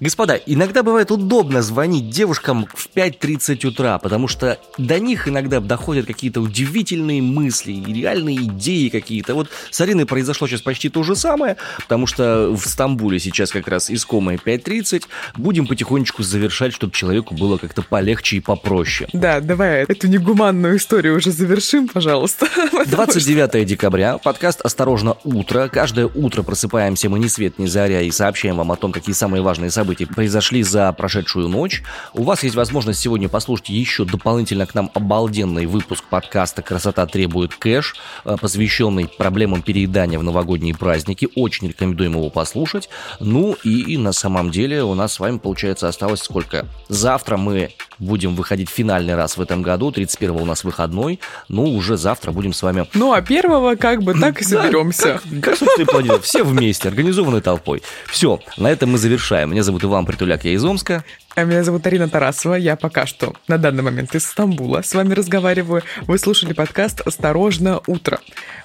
Господа, 0.00 0.34
иногда 0.34 0.82
бывает 0.82 1.10
удобно 1.10 1.62
звонить 1.62 2.10
девушкам 2.10 2.66
в 2.74 2.88
5.30 2.94 3.66
утра, 3.66 3.98
потому 3.98 4.25
что 4.26 4.58
до 4.78 4.98
них 4.98 5.28
иногда 5.28 5.60
доходят 5.60 6.06
какие-то 6.06 6.40
удивительные 6.40 7.22
мысли, 7.22 7.72
реальные 7.86 8.36
идеи 8.36 8.88
какие-то. 8.88 9.34
Вот 9.34 9.48
с 9.70 9.80
Ариной 9.80 10.06
произошло 10.06 10.46
сейчас 10.46 10.62
почти 10.62 10.88
то 10.88 11.02
же 11.02 11.16
самое, 11.16 11.56
потому 11.82 12.06
что 12.06 12.54
в 12.56 12.66
Стамбуле 12.66 13.18
сейчас 13.18 13.50
как 13.50 13.68
раз 13.68 13.90
искомое 13.90 14.38
5.30. 14.38 15.04
Будем 15.36 15.66
потихонечку 15.66 16.22
завершать, 16.22 16.72
чтобы 16.72 16.92
человеку 16.92 17.34
было 17.34 17.56
как-то 17.58 17.82
полегче 17.82 18.36
и 18.36 18.40
попроще. 18.40 19.08
Да, 19.12 19.40
давай 19.40 19.84
эту 19.84 20.08
негуманную 20.08 20.76
историю 20.76 21.16
уже 21.16 21.30
завершим, 21.30 21.88
пожалуйста. 21.88 22.46
29 22.86 23.66
декабря, 23.66 24.18
подкаст 24.18 24.60
«Осторожно, 24.62 25.16
утро». 25.24 25.68
Каждое 25.68 26.06
утро 26.06 26.42
просыпаемся 26.42 27.08
мы 27.08 27.18
ни 27.18 27.28
свет 27.28 27.58
ни 27.58 27.66
заря 27.66 28.02
и 28.02 28.10
сообщаем 28.10 28.56
вам 28.56 28.72
о 28.72 28.76
том, 28.76 28.92
какие 28.92 29.14
самые 29.14 29.42
важные 29.42 29.70
события 29.70 30.06
произошли 30.06 30.62
за 30.62 30.92
прошедшую 30.92 31.48
ночь. 31.48 31.82
У 32.12 32.22
вас 32.22 32.42
есть 32.42 32.54
возможность 32.54 33.00
сегодня 33.00 33.28
послушать 33.28 33.70
еще 33.70 34.04
дополнительно 34.16 34.66
к 34.66 34.74
нам 34.74 34.90
обалденный 34.94 35.66
выпуск 35.66 36.04
подкаста 36.08 36.62
«Красота 36.62 37.06
требует 37.06 37.54
кэш», 37.54 37.94
э, 38.24 38.36
посвященный 38.40 39.08
проблемам 39.08 39.62
переедания 39.62 40.18
в 40.18 40.22
новогодние 40.22 40.74
праздники. 40.74 41.28
Очень 41.36 41.68
рекомендуем 41.68 42.12
его 42.12 42.30
послушать. 42.30 42.88
Ну 43.20 43.56
и 43.62 43.96
на 43.98 44.12
самом 44.12 44.50
деле 44.50 44.82
у 44.82 44.94
нас 44.94 45.14
с 45.14 45.20
вами, 45.20 45.38
получается, 45.38 45.88
осталось 45.88 46.22
сколько? 46.22 46.66
Завтра 46.88 47.36
мы 47.36 47.70
будем 47.98 48.34
выходить 48.34 48.68
финальный 48.70 49.14
раз 49.14 49.36
в 49.36 49.40
этом 49.40 49.62
году. 49.62 49.90
31 49.90 50.30
у 50.32 50.44
нас 50.44 50.64
выходной. 50.64 51.20
Ну, 51.48 51.64
уже 51.64 51.96
завтра 51.96 52.32
будем 52.32 52.52
с 52.52 52.62
вами... 52.62 52.86
Ну, 52.94 53.12
а 53.12 53.22
первого 53.22 53.76
как 53.76 54.02
бы 54.02 54.14
так 54.14 54.40
и 54.40 54.44
соберемся. 54.44 55.20
Как, 55.42 55.56
собственно, 55.56 55.86
планета. 55.86 56.20
Все 56.20 56.42
вместе, 56.42 56.88
организованной 56.88 57.40
толпой. 57.40 57.82
Все, 58.06 58.40
на 58.56 58.70
этом 58.70 58.92
мы 58.92 58.98
завершаем. 58.98 59.50
Меня 59.50 59.62
зовут 59.62 59.84
Иван 59.84 60.06
Притуляк, 60.06 60.44
я 60.44 60.52
из 60.52 60.64
Омска. 60.64 61.04
А 61.36 61.44
меня 61.44 61.62
зовут 61.62 61.86
Арина 61.86 62.08
Тарасова, 62.08 62.54
я 62.54 62.76
пока 62.76 63.04
что 63.04 63.34
на 63.46 63.58
данный 63.58 63.82
момент 63.82 64.14
из 64.14 64.24
Стамбула 64.24 64.80
с 64.80 64.94
вами 64.94 65.12
разговариваю. 65.12 65.82
Вы 66.06 66.16
слушали 66.16 66.54
подкаст 66.54 67.02
«Осторожно, 67.02 67.82
утро». 67.86 68.20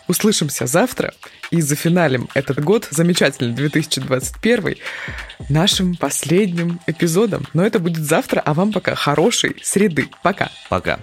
Услышимся 0.08 0.68
завтра 0.68 1.14
и 1.50 1.60
зафиналим 1.60 2.30
этот 2.34 2.64
год, 2.64 2.88
замечательный 2.90 3.54
2021, 3.54 4.76
нашим 5.50 5.96
последним 5.96 6.80
эпизодом. 6.88 7.46
Но 7.54 7.66
это 7.66 7.80
будет 7.80 8.06
завтра, 8.06 8.40
а 8.40 8.54
вам 8.54 8.72
пока 8.72 8.96
хорошей 8.96 9.58
среды. 9.62 10.08
Пока. 10.24 10.50
Пока. 10.70 11.00